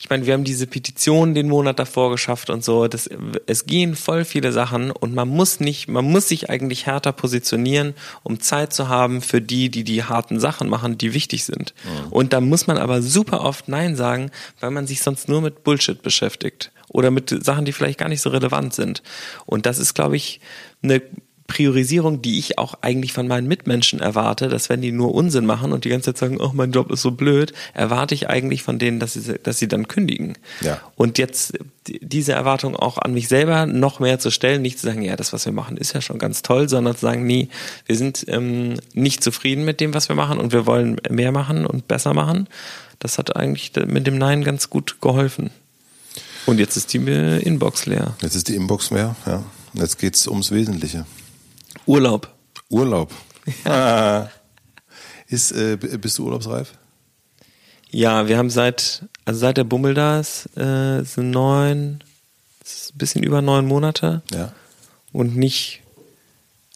[0.00, 2.86] ich meine, wir haben diese Petition den Monat davor geschafft und so.
[2.86, 3.10] Das,
[3.46, 7.94] es gehen voll viele Sachen und man muss nicht, man muss sich eigentlich härter positionieren,
[8.22, 11.74] um Zeit zu haben für die, die die harten Sachen machen, die wichtig sind.
[11.82, 12.12] Mhm.
[12.12, 14.30] Und da muss man aber super oft Nein sagen,
[14.60, 18.20] weil man sich sonst nur mit Bullshit beschäftigt oder mit Sachen, die vielleicht gar nicht
[18.22, 19.02] so relevant sind.
[19.46, 20.40] Und das ist, glaube ich,
[20.80, 21.02] eine
[21.48, 25.72] Priorisierung, die ich auch eigentlich von meinen Mitmenschen erwarte, dass wenn die nur Unsinn machen
[25.72, 28.78] und die ganze Zeit sagen, oh, mein Job ist so blöd, erwarte ich eigentlich von
[28.78, 30.36] denen, dass sie, dass sie dann kündigen.
[30.60, 30.78] Ja.
[30.94, 35.00] Und jetzt diese Erwartung auch an mich selber noch mehr zu stellen, nicht zu sagen,
[35.00, 37.48] ja, das, was wir machen, ist ja schon ganz toll, sondern zu sagen, nee,
[37.86, 41.66] wir sind ähm, nicht zufrieden mit dem, was wir machen und wir wollen mehr machen
[41.66, 42.46] und besser machen.
[42.98, 45.48] Das hat eigentlich mit dem Nein ganz gut geholfen.
[46.44, 48.14] Und jetzt ist die Inbox leer.
[48.20, 49.42] Jetzt ist die Inbox leer, ja.
[49.72, 51.06] Jetzt geht's ums Wesentliche.
[51.88, 52.28] Urlaub.
[52.68, 53.10] Urlaub.
[53.64, 54.30] Ja.
[55.26, 56.72] Ist, äh, bist du urlaubsreif?
[57.90, 62.04] Ja, wir haben seit, also seit der Bummel da ist, äh, sind neun,
[62.62, 64.20] ist ein bisschen über neun Monate.
[64.30, 64.52] Ja.
[65.12, 65.80] Und nicht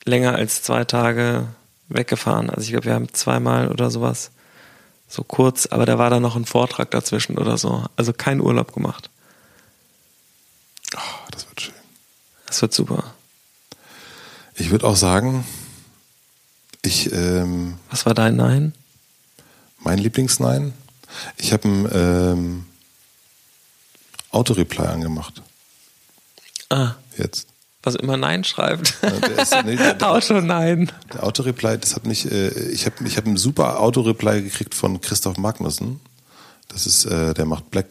[0.05, 1.47] länger als zwei Tage
[1.89, 2.49] weggefahren.
[2.49, 4.31] Also ich glaube, wir haben zweimal oder sowas
[5.09, 7.85] so kurz, aber da war dann noch ein Vortrag dazwischen oder so.
[7.97, 9.11] Also kein Urlaub gemacht.
[10.97, 11.75] Oh, das wird schön.
[12.47, 13.13] Das wird super.
[14.63, 15.45] Ich würde auch sagen,
[16.83, 17.13] ich.
[17.13, 18.75] Ähm, Was war dein Nein?
[19.81, 20.73] Mein Lieblingsnein?
[21.37, 22.67] Ich habe ein ähm,
[24.31, 25.43] Autoreply angemacht.
[26.69, 26.93] Ah.
[27.19, 27.49] Jetzt.
[27.83, 28.99] Was immer Nein schreibt.
[29.03, 30.93] Ja, der ist, nee, der, der, Auto Nein.
[31.13, 35.01] Der Autoreply, das hat mich, äh, ich habe ich hab einen super Autoreply gekriegt von
[35.01, 35.99] Christoph Magnussen.
[36.69, 37.87] Das ist, äh, der macht Black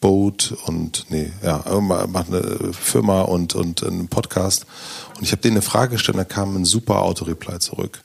[0.00, 4.66] Boat und nee, ja, macht eine Firma und, und einen Podcast.
[5.16, 8.02] Und ich habe denen eine Frage gestellt, da kam ein super Autoreply zurück.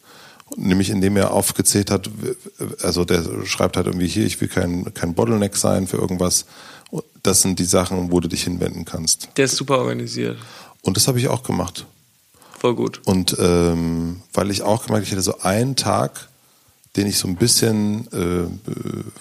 [0.56, 2.10] Nämlich indem er aufgezählt hat,
[2.82, 6.46] also der schreibt halt irgendwie hier, ich will kein, kein Bottleneck sein für irgendwas.
[7.24, 9.30] Das sind die Sachen, wo du dich hinwenden kannst.
[9.38, 10.38] Der ist super organisiert.
[10.82, 11.86] Und das habe ich auch gemacht.
[12.60, 13.02] Voll gut.
[13.06, 16.30] Und ähm, weil ich auch gemerkt, ich hatte so einen Tag,
[16.96, 18.72] den ich so ein bisschen äh,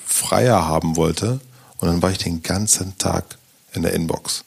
[0.05, 1.41] freier haben wollte.
[1.83, 3.24] Und dann war ich den ganzen Tag
[3.72, 4.45] in der Inbox.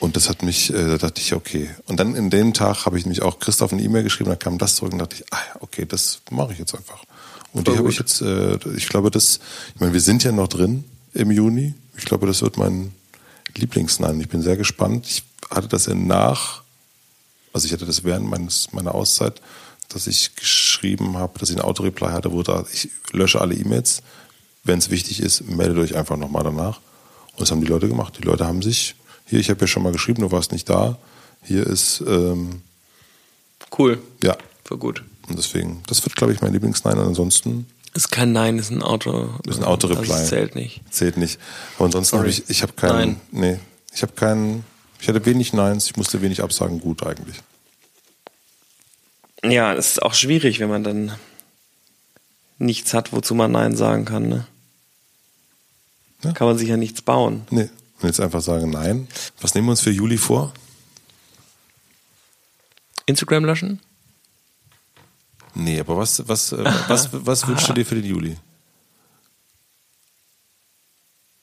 [0.00, 1.70] Und das hat mich, äh, da dachte ich, okay.
[1.86, 4.58] Und dann in dem Tag habe ich nämlich auch Christoph eine E-Mail geschrieben, da kam
[4.58, 7.02] das zurück und dachte ich, ah, okay, das mache ich jetzt einfach.
[7.54, 9.40] Und Voll die habe ich jetzt, äh, ich glaube, das,
[9.74, 10.84] ich meine, wir sind ja noch drin
[11.14, 11.72] im Juni.
[11.96, 12.92] Ich glaube, das wird mein
[13.54, 14.20] Lieblingsnein.
[14.20, 15.06] Ich bin sehr gespannt.
[15.06, 16.64] Ich hatte das in nach,
[17.54, 19.40] also ich hatte das während meines, meiner Auszeit,
[19.88, 24.02] dass ich geschrieben habe, dass ich ein Autoreply hatte, wo da, ich lösche alle E-Mails.
[24.64, 26.80] Wenn es wichtig ist, meldet euch einfach nochmal danach.
[27.32, 28.16] Und das haben die Leute gemacht.
[28.18, 28.94] Die Leute haben sich,
[29.26, 30.98] hier, ich habe ja schon mal geschrieben, du warst nicht da.
[31.42, 32.62] Hier ist ähm,
[33.78, 34.00] cool.
[34.22, 34.36] Ja.
[34.64, 35.04] Voll gut.
[35.28, 36.98] Und deswegen, das wird, glaube ich, mein Lieblingsnein.
[36.98, 37.66] Und ansonsten.
[37.92, 39.30] Ist kein Nein, ist ein Auto.
[39.46, 40.08] Ist ein Autoreply.
[40.08, 40.80] Das zählt nicht.
[40.90, 41.38] Zählt nicht.
[41.76, 43.20] Aber ansonsten habe ich, ich habe keinen.
[43.30, 43.52] Nein.
[43.52, 43.60] Nee.
[43.94, 44.64] Ich habe keinen.
[45.00, 47.36] Ich hatte wenig Neins, ich musste wenig absagen, gut eigentlich.
[49.44, 51.12] Ja, es ist auch schwierig, wenn man dann
[52.58, 54.28] nichts hat, wozu man Nein sagen kann.
[54.28, 54.46] Ne?
[56.24, 56.32] Ja.
[56.32, 57.46] Kann man sich ja nichts bauen.
[57.50, 57.68] Nee,
[58.00, 59.08] und jetzt einfach sagen Nein.
[59.40, 60.52] Was nehmen wir uns für Juli vor?
[63.06, 63.80] Instagram löschen?
[65.54, 68.36] Nee, aber was, was, äh, was, was wünschst du dir für den Juli?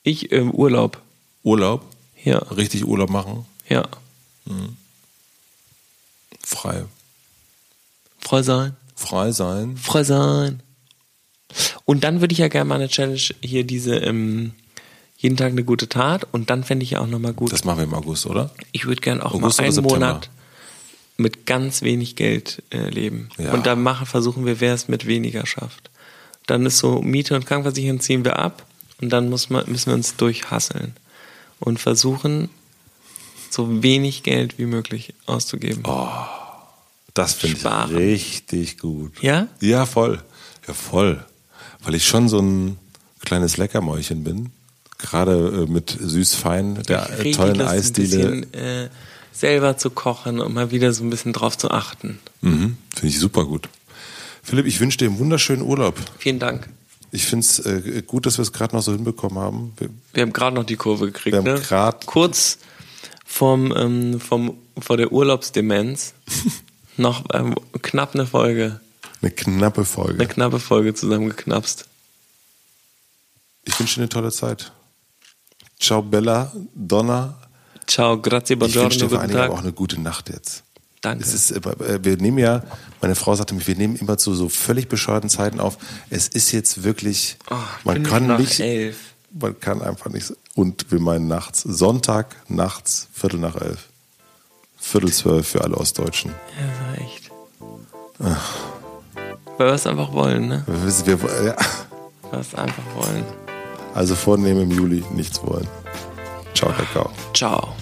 [0.02, 1.00] Ich ähm, Urlaub.
[1.42, 1.84] Urlaub?
[2.22, 2.38] Ja.
[2.38, 3.46] Richtig Urlaub machen?
[3.68, 3.88] Ja.
[4.44, 4.76] Mhm.
[6.40, 6.84] Frei.
[8.18, 8.76] Frei sein.
[8.94, 9.76] Frei sein.
[9.76, 10.62] Frei sein.
[11.84, 14.54] Und dann würde ich ja gerne mal eine Challenge hier diese ähm,
[15.22, 17.52] jeden Tag eine gute Tat und dann fände ich ja auch nochmal gut.
[17.52, 18.50] Das machen wir im August, oder?
[18.72, 20.30] Ich würde gerne auch August mal einen Monat
[21.16, 23.28] mit ganz wenig Geld äh, leben.
[23.38, 23.52] Ja.
[23.52, 25.90] Und dann machen, versuchen wir, wer es mit weniger schafft.
[26.46, 28.66] Dann ist so Miete und Krankenversicherung ziehen wir ab
[29.00, 30.96] und dann muss man, müssen wir uns durchhasseln
[31.60, 32.50] und versuchen,
[33.48, 35.84] so wenig Geld wie möglich auszugeben.
[35.86, 36.08] Oh,
[37.14, 39.22] das finde ich richtig gut.
[39.22, 39.46] Ja?
[39.60, 40.20] Ja, voll.
[40.66, 41.24] Ja, voll.
[41.84, 42.76] Weil ich schon so ein
[43.20, 44.50] kleines Leckermäulchen bin.
[45.02, 48.28] Gerade äh, mit süß-fein, der richtig tollen Lust, Eisdiele.
[48.28, 48.88] Ein bisschen, äh,
[49.32, 52.18] selber zu kochen und mal wieder so ein bisschen drauf zu achten.
[52.42, 53.68] Mhm, finde ich super gut.
[54.42, 55.98] Philipp, ich wünsche dir einen wunderschönen Urlaub.
[56.18, 56.68] Vielen Dank.
[57.10, 59.72] Ich finde es äh, gut, dass wir es gerade noch so hinbekommen haben.
[59.76, 61.44] Wir, wir haben gerade noch die Kurve gekriegt.
[61.44, 61.94] Wir haben ne?
[62.06, 62.58] Kurz
[63.24, 66.14] vom, ähm, vom, vor der Urlaubsdemenz
[66.96, 68.80] noch ähm, knapp eine Folge.
[69.20, 70.14] Eine knappe Folge.
[70.14, 71.86] Eine knappe Folge zusammengeknapst.
[73.64, 74.72] Ich wünsche dir eine tolle Zeit.
[75.82, 77.34] Ciao Bella, Donna.
[77.88, 80.62] Ciao, grazie, buongiorno, Ich wünsche dir vor allen Dingen auch eine gute Nacht jetzt.
[81.00, 81.24] Danke.
[81.24, 82.62] Es ist, äh, wir nehmen ja,
[83.00, 85.78] meine Frau sagte mir, wir nehmen immer zu so völlig bescheuerten Zeiten auf.
[86.08, 88.96] Es ist jetzt wirklich, oh, man kann nach nicht, elf.
[89.32, 90.32] man kann einfach nicht.
[90.54, 93.88] Und wir meinen nachts, Sonntag nachts, Viertel nach elf.
[94.78, 96.30] Viertel zwölf für alle Ostdeutschen.
[96.60, 97.30] Ja, war echt.
[98.22, 98.54] Ach.
[99.58, 100.64] Weil wir es einfach wollen, ne?
[100.68, 101.56] Wir, wir, ja.
[102.22, 103.24] Weil wir es einfach wollen.
[103.94, 105.68] Also vornehmen im Juli nichts wollen.
[106.54, 107.10] Ciao, Kakao.
[107.34, 107.74] Ciao.